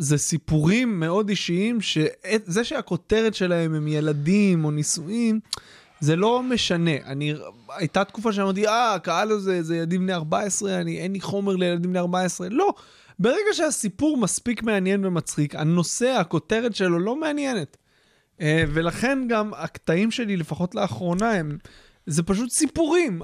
[0.00, 5.40] שזה סיפורים מאוד אישיים, שזה שהכותרת שלהם הם ילדים או נישואים,
[6.00, 6.96] זה לא משנה.
[7.04, 7.34] אני,
[7.68, 11.90] הייתה תקופה שאמרתי, אה, הקהל הזה זה ילדים בני 14, אני, אין לי חומר לילדים
[11.90, 12.48] בני 14.
[12.50, 12.74] לא,
[13.18, 17.76] ברגע שהסיפור מספיק מעניין ומצחיק, הנושא, הכותרת שלו לא מעניינת.
[18.40, 21.58] אה, ולכן גם הקטעים שלי, לפחות לאחרונה, הם,
[22.06, 23.20] זה פשוט סיפורים.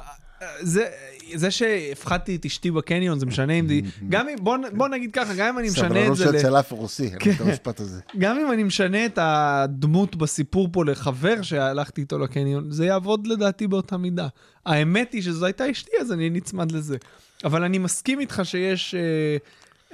[0.61, 0.86] זה,
[1.34, 3.74] זה שהפחדתי את אשתי בקניון, זה משנה אם זה...
[4.09, 6.24] גם אם, בוא, בוא נגיד ככה, גם אם אני משנה את סבלנות זה...
[6.24, 8.01] של ל- צלף רוסי, אני את המשפט הזה.
[8.18, 13.66] גם אם אני משנה את הדמות בסיפור פה לחבר שהלכתי איתו לקניון, זה יעבוד לדעתי
[13.66, 14.28] באותה מידה.
[14.66, 16.97] האמת היא שזו הייתה אשתי, אז אני נצמד לזה.
[17.45, 18.95] אבל אני מסכים איתך שיש...
[18.95, 19.36] אה,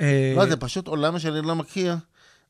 [0.00, 1.96] אה, לא, זה פשוט עולם שאני לא מכיר.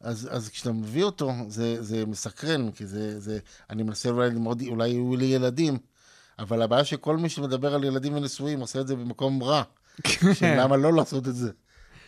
[0.01, 3.39] אז, אז כשאתה מביא אותו, זה, זה מסקרן, כי זה, זה,
[3.71, 5.79] אני מנסה אולי ללמוד, אולי יהיו לי ילדים,
[6.39, 9.63] אבל הבעיה שכל מי שמדבר על ילדים ונשואים עושה את זה במקום רע.
[10.43, 11.51] למה לא לעשות את זה?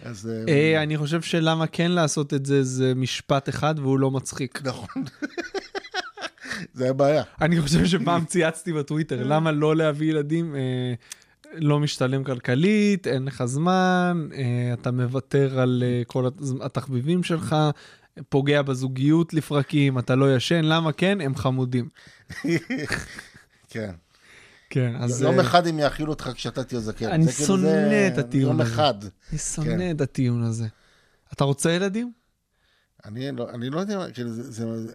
[0.04, 0.30] אז...
[0.48, 4.60] אה, אה, אני חושב שלמה כן לעשות את זה, זה משפט אחד והוא לא מצחיק.
[4.64, 5.04] נכון.
[6.74, 7.22] זה הבעיה.
[7.40, 10.54] אני חושב שפעם צייצתי בטוויטר, למה לא להביא ילדים?
[10.56, 10.94] אה,
[11.54, 14.28] לא משתלם כלכלית, אין לך זמן,
[14.72, 17.56] אתה מוותר על כל הת- התחביבים שלך,
[18.28, 21.20] פוגע בזוגיות לפרקים, אתה לא ישן, למה כן?
[21.20, 21.88] הם חמודים.
[23.70, 23.90] כן.
[24.70, 25.22] כן, אז...
[25.22, 27.08] יום אה, אחד הם יאכילו אותך כשאתה תהיה זקן.
[27.08, 28.74] אני כאילו שונא את הטיעון יום הזה.
[28.74, 28.94] אחד.
[29.30, 29.96] אני שונא כן.
[29.96, 30.66] את הטיעון הזה.
[31.32, 32.12] אתה רוצה ילדים?
[33.04, 34.92] אני לא, אני לא יודע, כאילו, זה, זה...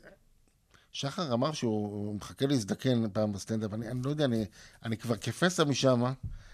[0.92, 4.46] שחר אמר שהוא מחכה להזדקן פעם בסטנדאפ, אני, אני לא יודע, אני,
[4.86, 6.04] אני כבר כפסע משם,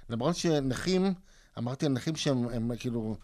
[0.09, 1.13] למרות שנכים,
[1.57, 3.15] אמרתי על נכים שהם הם, כאילו,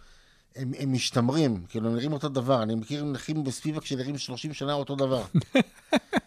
[0.56, 2.64] הם, הם משתמרים, כאילו, הם נראים אותו דבר.
[2.64, 5.24] אני מכיר נכים בספיבק שנראים 30 שנה אותו דבר.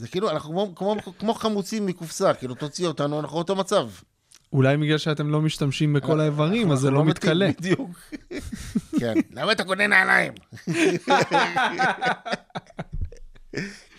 [0.00, 3.88] זה כאילו, אנחנו כמו, כמו, כמו חמוצים מקופסה, כאילו, תוציא אותנו, אנחנו אותו מצב.
[4.52, 7.50] אולי בגלל שאתם לא משתמשים בכל האיברים, אז זה לא מתים, מתכלה.
[7.58, 7.90] בדיוק.
[9.00, 9.14] כן.
[9.30, 10.32] למה אתה קונה נעליים?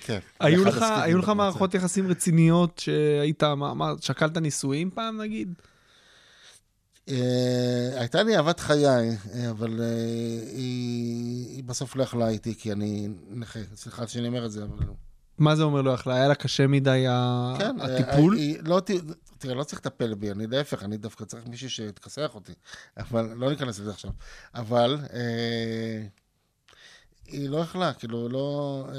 [0.06, 0.20] כן.
[0.40, 1.36] היו לך, היו.
[1.36, 3.44] מערכות יחסים רציניות שהיית,
[4.02, 5.54] שקלת נישואים פעם נגיד?
[7.10, 9.18] אה, הייתה לי אהבת חיי,
[9.50, 9.86] אבל אה,
[10.56, 13.60] היא בסוף לא יכלה איתי, כי אני נכה.
[13.76, 14.86] סליחה שאני אומר את זה, אבל...
[15.38, 16.16] מה זה אומר לא יכלה?
[16.16, 17.06] היה לה קשה מדי
[17.60, 18.36] כן, אה, הטיפול?
[18.36, 18.82] היא- לא,
[19.38, 22.54] תראה, לא צריך לטפל בי, אני להפך, אני דווקא צריך מישהו שיתכסח אותי.
[22.98, 24.12] אבל לא ניכנס לזה עכשיו.
[24.56, 26.04] אבל אה,
[27.28, 28.86] היא לא יכלה, כאילו, לא...
[28.90, 28.96] אה,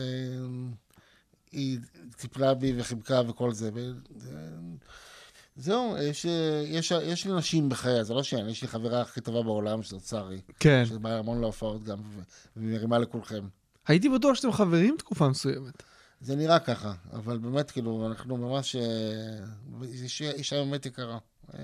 [1.52, 1.78] היא
[2.16, 3.70] טיפלה בי וחיבקה וכל זה.
[3.74, 4.48] ו- זה-
[5.56, 6.26] זהו, יש,
[6.66, 10.04] יש, יש לי נשים בחיי, זה לא שאין, יש לי חברה הכי טובה בעולם, שזאת
[10.04, 10.84] שרי, כן.
[10.88, 11.98] שבאה המון להופעות גם,
[12.56, 13.44] ומרימה לכולכם.
[13.86, 15.82] הייתי בטוח שאתם חברים תקופה מסוימת.
[16.22, 18.76] זה נראה ככה, אבל באמת, כאילו, אנחנו ממש...
[18.76, 19.38] אה,
[19.92, 21.18] אישה אישה באמת יקרה.
[21.54, 21.58] אה,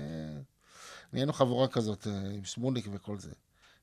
[1.13, 3.31] נהיינו חבורה כזאת, אה, עם שמוליק וכל זה.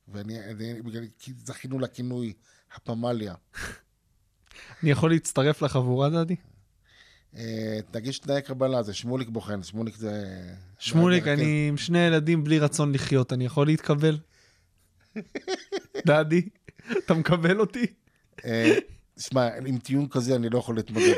[0.09, 2.33] ואני, אני- בגלל, כי זכינו לכינוי
[2.75, 3.35] הפמליה.
[4.83, 6.37] אני יכול להצטרף לחבורה, דדי?
[7.91, 10.45] תגיש תנאי קבלה, זה שמוליק בוחן, שמוליק זה...
[10.79, 14.19] שמוליק, אני עם שני ילדים בלי רצון לחיות, אני יכול להתקבל?
[16.07, 16.49] דדי,
[16.99, 17.87] אתה מקבל אותי?
[19.19, 21.15] אה, שמע, עם טיעון כזה אני לא יכול להתמודד.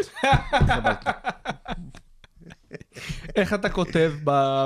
[3.36, 4.12] איך אתה כותב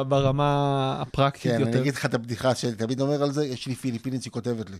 [0.08, 1.80] ברמה הפרקטית כן, אני יותר?
[1.80, 4.78] אגיד לך את הבדיחה שאני תמיד אומר על זה, יש לי פיליפינית שכותבת לי.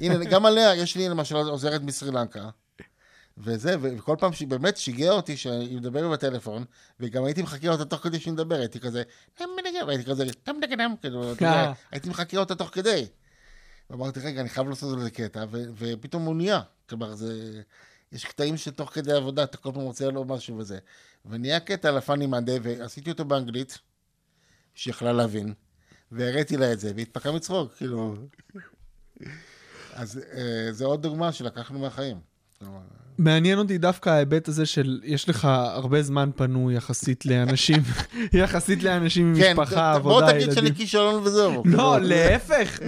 [0.00, 2.48] הנה, גם עליה, יש לי למשל עוזרת מסרי לנקה,
[3.38, 6.64] וזה, וכל פעם שהיא באמת שיגעה אותי שהיא מדברת בטלפון,
[7.00, 9.02] וגם הייתי מחכה אותה תוך כדי שהיא מדברת, הייתי כזה,
[10.04, 10.24] כזה,
[11.00, 11.72] כאילו, אתה יודע, אה.
[11.90, 13.06] הייתי מחכה אותה תוך כדי.
[13.90, 16.60] ואמרתי, רגע, אני חייב לעשות על זה קטע, ו- ופתאום הוא נהיה.
[16.88, 17.62] כלומר, זה...
[18.12, 20.78] יש קטעים שתוך כדי עבודה, אתה כל פעם רוצה לו משהו וזה.
[21.26, 22.26] ונהיה קטע על הפאני
[22.62, 23.78] ועשיתי אותו באנגלית,
[24.74, 25.54] שיכלה להבין,
[26.12, 28.16] והראיתי לה את זה, והתפקעה מצחוק, כאילו...
[29.92, 32.20] אז אה, זה עוד דוגמה שלקחנו מהחיים.
[33.18, 37.82] מעניין אותי דווקא ההיבט הזה של יש לך הרבה זמן פנוי יחסית לאנשים,
[38.32, 40.74] יחסית לאנשים עם כן, משפחה, עבודה, בוא תגיד שאני ילדים.
[40.74, 41.62] כישלון וזהו.
[41.64, 41.98] לא.
[42.00, 42.78] להפך.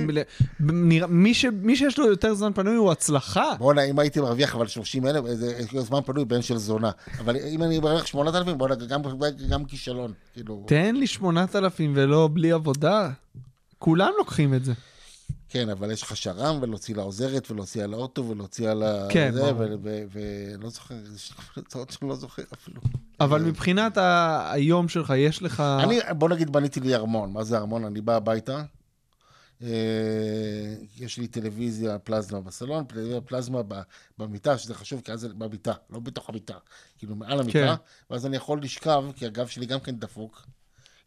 [1.08, 3.52] מי ש- מי שיש לו יותר זמן פנוי הוא הצלחה.
[3.58, 6.90] בואנה, אם הייתי מרוויח אבל 30 אלף, זה זמן פנוי בן של זונה.
[7.18, 9.02] אבל אם אני מרוויח 8,000, בואנה, גם-
[9.48, 10.12] גם כישלון.
[10.34, 10.64] כאילו...
[10.68, 13.10] תן לי 8,000 ולא בלי עבודה.
[13.78, 14.72] כולם לוקחים את זה.
[15.52, 19.06] כן, אבל יש לך שר"ם, ולהוציא לעוזרת, ולהוציא על האוטו, ולהוציא על ה...
[19.10, 19.66] כן, זה, ברור.
[20.10, 22.80] ולא זוכר, יש לי הצעות שאני לא זוכר אפילו.
[23.20, 25.60] אבל מבחינת ה- היום שלך, יש לך...
[25.60, 27.32] אני, בוא נגיד, בניתי לי ארמון.
[27.32, 27.84] מה זה ארמון?
[27.84, 28.62] אני בא הביתה,
[29.62, 29.68] אה,
[30.98, 33.60] יש לי טלוויזיה פלזמה בסלון, טלוויזיה פלזמה
[34.18, 36.54] במיטה, שזה חשוב, כי אז זה במיטה, לא בתוך המיטה,
[36.98, 37.74] כאילו מעל המיטה, כן.
[38.10, 40.42] ואז אני יכול לשכב, כי הגב שלי גם כן דפוק.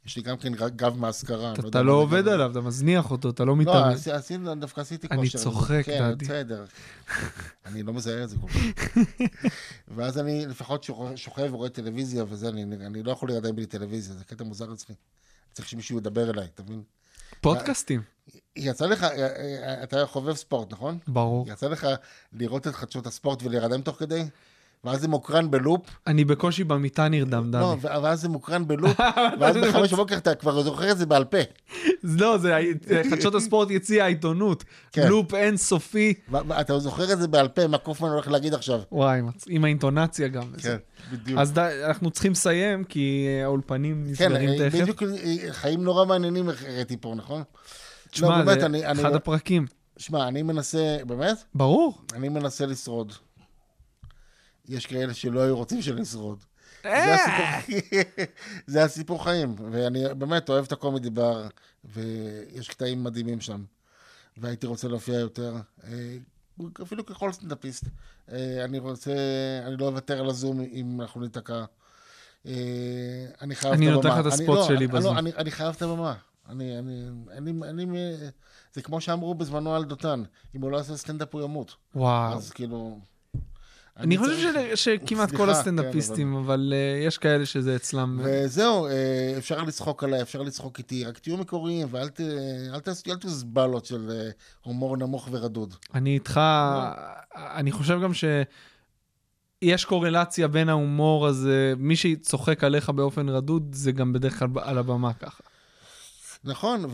[0.05, 1.53] יש לי גם כן גב מהשכרה.
[1.59, 2.27] אני אתה לא מה זה עובד.
[2.27, 3.95] עליו, אתה מזניח אותו, אתה לא לא, מתאמץ.
[3.97, 5.39] עשי- עשיתי, דווקא עשיתי אני כושר.
[5.39, 6.25] צוחק, כן, דדי.
[6.25, 6.65] בסדר.
[7.65, 8.97] אני לא מזהה את זה כל כך.
[9.95, 10.83] ואז אני לפחות
[11.15, 14.95] שוכב- ורואה טלוויזיה וזה, אני, אני לא יכול להירדם בלי טלוויזיה, זה קטע מוזר אצלי.
[15.53, 16.83] צריך שמישהו ידבר אליי, אתה מבין?
[17.41, 18.01] פודקאסטים,
[18.55, 20.97] יצא לך, אה, אה, אתה חובב ספורט, נכון?
[21.07, 21.45] ברור.
[21.49, 21.87] יצא לך
[22.33, 24.23] לראות את חדשות הספורט ולהירדם תוך כדי?
[24.85, 27.65] ואז זה מוקרן בלופ, אני בקושי במיטה נרדם, לא, דני.
[27.81, 28.99] ו- ואז זה מוקרן בלופ,
[29.39, 31.37] ואז בחמש בבוקר אתה כבר זוכר את זה בעל פה.
[32.19, 32.57] לא, זה
[33.09, 34.63] חדשות הספורט יציע העיתונות.
[34.91, 35.07] כן.
[35.07, 36.13] לופ אינסופי.
[36.29, 38.81] ואתה זוכר את זה בעל פה, מה קופמן הולך להגיד עכשיו.
[38.91, 40.43] וואי, עם האינטונציה גם.
[40.57, 40.77] כן,
[41.11, 41.39] בדיוק.
[41.39, 41.53] אז
[41.89, 44.81] אנחנו צריכים לסיים, כי האולפנים כן, נסגרים אה, תכף.
[44.81, 47.43] בדיוק אה, חיים נורא מעניינים הראיתי פה, נכון?
[48.11, 49.65] תשמע, לא, זה אחד הפרקים.
[49.97, 51.43] שמע, אני מנסה, באמת?
[51.55, 51.97] ברור.
[52.13, 53.13] אני מנסה לשרוד.
[54.67, 56.39] יש כאלה שלא היו רוצים שנשרוד.
[56.83, 57.57] זה אה!
[57.57, 58.01] הסיפור,
[58.67, 61.47] זה הסיפור חיים, ואני באמת אוהב את הקומדי בר,
[61.85, 63.63] ויש קטעים מדהימים שם,
[64.37, 66.17] והייתי רוצה להופיע יותר, אה,
[66.83, 67.83] אפילו ככל סטנדאפיסט.
[68.31, 69.11] אה, אני רוצה,
[69.67, 71.65] אני לא אוותר על הזום אם אנחנו ניתקע.
[73.41, 73.95] אני חייב את אני הבמה.
[73.95, 75.17] נותן לך את אני- הספוט שלי אני- בזום.
[75.17, 76.13] אני אני חייב את הבמה.
[76.49, 77.85] אני, אני, אני, אני,
[78.73, 80.23] זה כמו שאמרו בזמנו על דותן,
[80.55, 81.75] אם הוא לא יעשה סטנדאפ הוא ימות.
[81.95, 82.33] וואו.
[82.37, 82.99] אז כאילו...
[83.99, 88.19] אני חושב צריך- של- שכמעט כל סליחה, הסטנדאפיסטים, אבל אה, יש כאלה שזה אצלם.
[88.23, 88.91] וזהו, אה,
[89.37, 92.19] אפשר לצחוק עליי, אפשר לצחוק איתי, רק תהיו מקוריים ואל ת-
[92.73, 94.29] אל תעשו אל תעשו זבלות של אה,
[94.63, 95.73] הומור נמוך ורדוד.
[95.93, 96.41] אני איתך,
[97.35, 104.13] אני חושב גם שיש קורלציה בין ההומור הזה, מי שצוחק עליך באופן רדוד, זה גם
[104.13, 105.43] בדרך כלל על הבמה ככה.
[106.45, 106.85] נכון,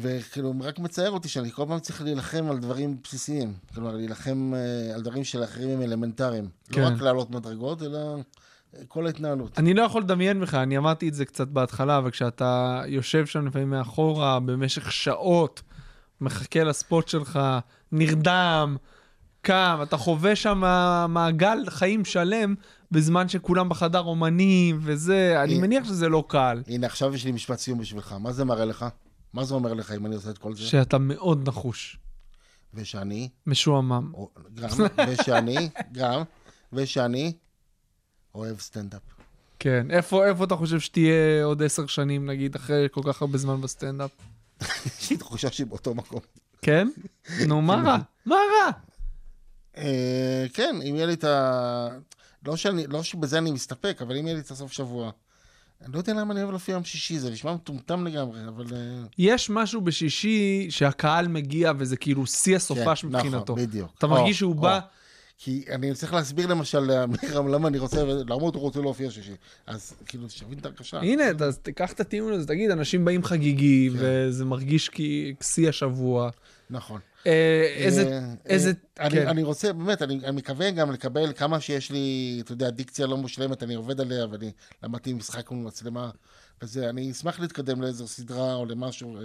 [0.00, 3.54] וכאילו, רק מצער אותי שאני כל פעם צריך להילחם על דברים בסיסיים.
[3.74, 6.48] כלומר, להילחם אה, על דברים שלאחרים הם אלמנטריים.
[6.72, 6.80] כן.
[6.80, 7.98] לא רק לעלות מדרגות, אלא
[8.76, 9.58] אה, כל ההתנהלות.
[9.58, 13.46] אני לא יכול לדמיין בך, אני אמרתי את זה קצת בהתחלה, אבל כשאתה יושב שם
[13.46, 15.62] לפעמים מאחורה במשך שעות,
[16.20, 17.40] מחכה לספוט שלך,
[17.92, 18.76] נרדם,
[19.42, 20.62] קם, אתה חווה שם
[21.08, 22.54] מעגל חיים שלם,
[22.90, 25.58] בזמן שכולם בחדר אומנים וזה, אני.
[25.58, 28.12] מניח שזה לא קל, הנה, עכשיו יש לי משפט סיום בשבילך.
[28.20, 28.86] מה זה מראה לך?
[29.32, 30.62] מה זה אומר לך אם אני עושה את כל זה?
[30.62, 31.98] שאתה מאוד נחוש,
[32.74, 34.10] ושאני, משועמם.
[34.14, 34.68] או- גם,
[35.08, 36.22] ושאני, גם,
[36.72, 37.32] ושאני
[38.34, 39.02] אוהב סטנדאפ.
[39.58, 43.60] כן, איפה, איפה אתה חושב שתהיה עוד עשר שנים, נגיד, אחרי כל כך הרבה זמן
[43.60, 44.10] בסטנדאפ?
[45.00, 46.20] יש לי תחושה שהיא באותו מקום.
[46.62, 46.88] כן?
[47.46, 47.98] נו, מה רע?
[48.26, 48.70] מה רע?
[49.76, 51.88] אה, כן, אם יהיה לי את ה...
[52.48, 55.10] לא, שאני, לא שבזה אני מסתפק, אבל אם יהיה לי את הסוף שבוע,
[55.84, 58.64] אני לא יודע למה אני אוהב להופיע יום שישי, זה נשמע מטומטם לגמרי, אבל...
[58.72, 63.52] אה, יש משהו בשישי שהקהל מגיע וזה כאילו שיא הסופש כן, מבחינתו.
[63.52, 63.92] נכון, בדיוק.
[63.98, 64.60] אתה או, מרגיש שהוא או.
[64.60, 64.80] בא,
[65.38, 69.34] כי אני צריך להסביר למשל לאמירם למה אני רוצה, למה הוא רוצה להופיע שישי.
[69.66, 70.98] אז כאילו, שתבין את ההרגשה.
[70.98, 73.98] הנה, אז תיקח את הטיעון הזה, תגיד, אנשים באים חגיגי, כן.
[74.00, 74.90] וזה מרגיש
[75.40, 76.30] כשיא השבוע.
[76.70, 77.00] נכון.
[77.26, 79.28] אה, איזה, אה, איזה, אה, אני, כן.
[79.28, 83.62] אני רוצה, באמת, אני, מקווה גם לקבל כמה שיש לי, אתה יודע, דיקציה לא מושלמת,
[83.62, 84.52] אני עובד עליה, ואני
[84.82, 86.10] למדתי משחק מול מצלמה,
[86.62, 89.16] וזה, אני אשמח להתקדם לאיזו סדרה או למשהו.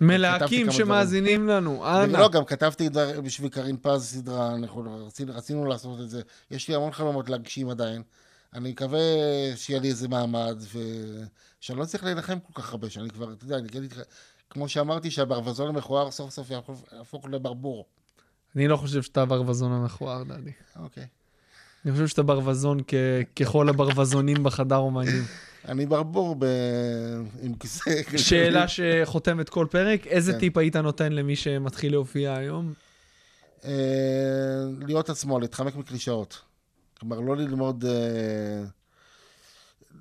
[0.00, 1.86] מלהקים שמאזינים לנו.
[1.86, 2.18] אנא.
[2.18, 2.88] לא, גם כתבתי
[3.24, 6.22] בשביל קרין פז סדרה, אנחנו רצינו, רצינו לעשות את זה.
[6.50, 8.02] יש לי המון חלומות להגשים עדיין.
[8.54, 9.00] אני מקווה
[9.56, 13.58] שיהיה לי איזה מעמד, ושאני לא צריך להילחם כל כך הרבה, שאני כבר, אתה יודע,
[13.58, 14.00] אני לך,
[14.50, 17.86] כמו שאמרתי, שהברווזון המכוער סוף סוף יהפוך- לברבור.
[18.56, 20.52] אני לא חושב שאתה הברווזון המכוער, דדי.
[20.76, 21.06] אוקיי.
[21.84, 22.78] אני חושב שאתה ברווזון
[23.40, 25.22] ככל הברווזונים בחדר אומנים.
[25.68, 26.44] אני ברבור ב...
[27.42, 27.90] עם כיסא...
[28.16, 30.38] שאלה שחותמת כל פרק, איזה כן.
[30.38, 32.72] טיפ היית נותן למי שמתחיל להופיע היום?
[33.64, 33.70] אה,
[34.86, 36.38] להיות עצמו, להתחמק מקלישאות.
[37.00, 37.84] כלומר, לא ללמוד...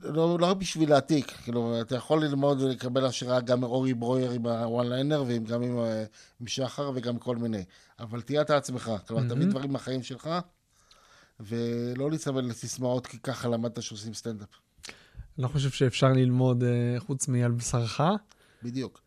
[0.03, 4.89] לא, לא בשביל להעתיק, כאילו, אתה יכול ללמוד ולקבל השראה גם מאורי ברויר עם הוואן
[4.89, 6.03] ליינר, וגם עם, אה,
[6.41, 7.63] עם שחר וגם כל מיני.
[7.99, 9.49] אבל תהיה אתה עצמך, כלומר, תביא מהמם.
[9.49, 10.29] דברים מהחיים שלך,
[11.39, 14.49] ולא להצטבל לסיסמאות, כי ככה למדת שעושים סטנדאפ.
[14.87, 18.01] אני לא חושב שאפשר ללמוד אה, חוץ מעל בשרך.
[18.63, 19.01] בדיוק.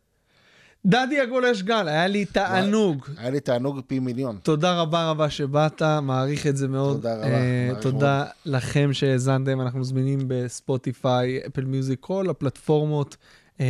[0.86, 3.06] דדי הגולש גל, היה לי תענוג.
[3.16, 4.38] היה לי תענוג פי מיליון.
[4.42, 6.96] תודה רבה רבה שבאת, מעריך את זה מאוד.
[6.96, 13.16] תודה רבה, מעריך תודה לכם שהאזנתם, אנחנו זמינים בספוטיפיי, Apple Music, כל הפלטפורמות.
[13.60, 13.66] אה,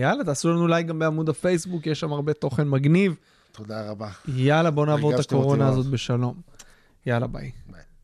[0.00, 3.14] יאללה, תעשו לנו לייק גם בעמוד הפייסבוק, יש שם הרבה תוכן מגניב.
[3.52, 4.08] תודה רבה.
[4.28, 5.68] יאללה, בוא נעבור את הקורונה.
[5.68, 6.34] הזאת בשלום.
[7.06, 7.50] יאללה, ביי.
[7.70, 7.80] ביי.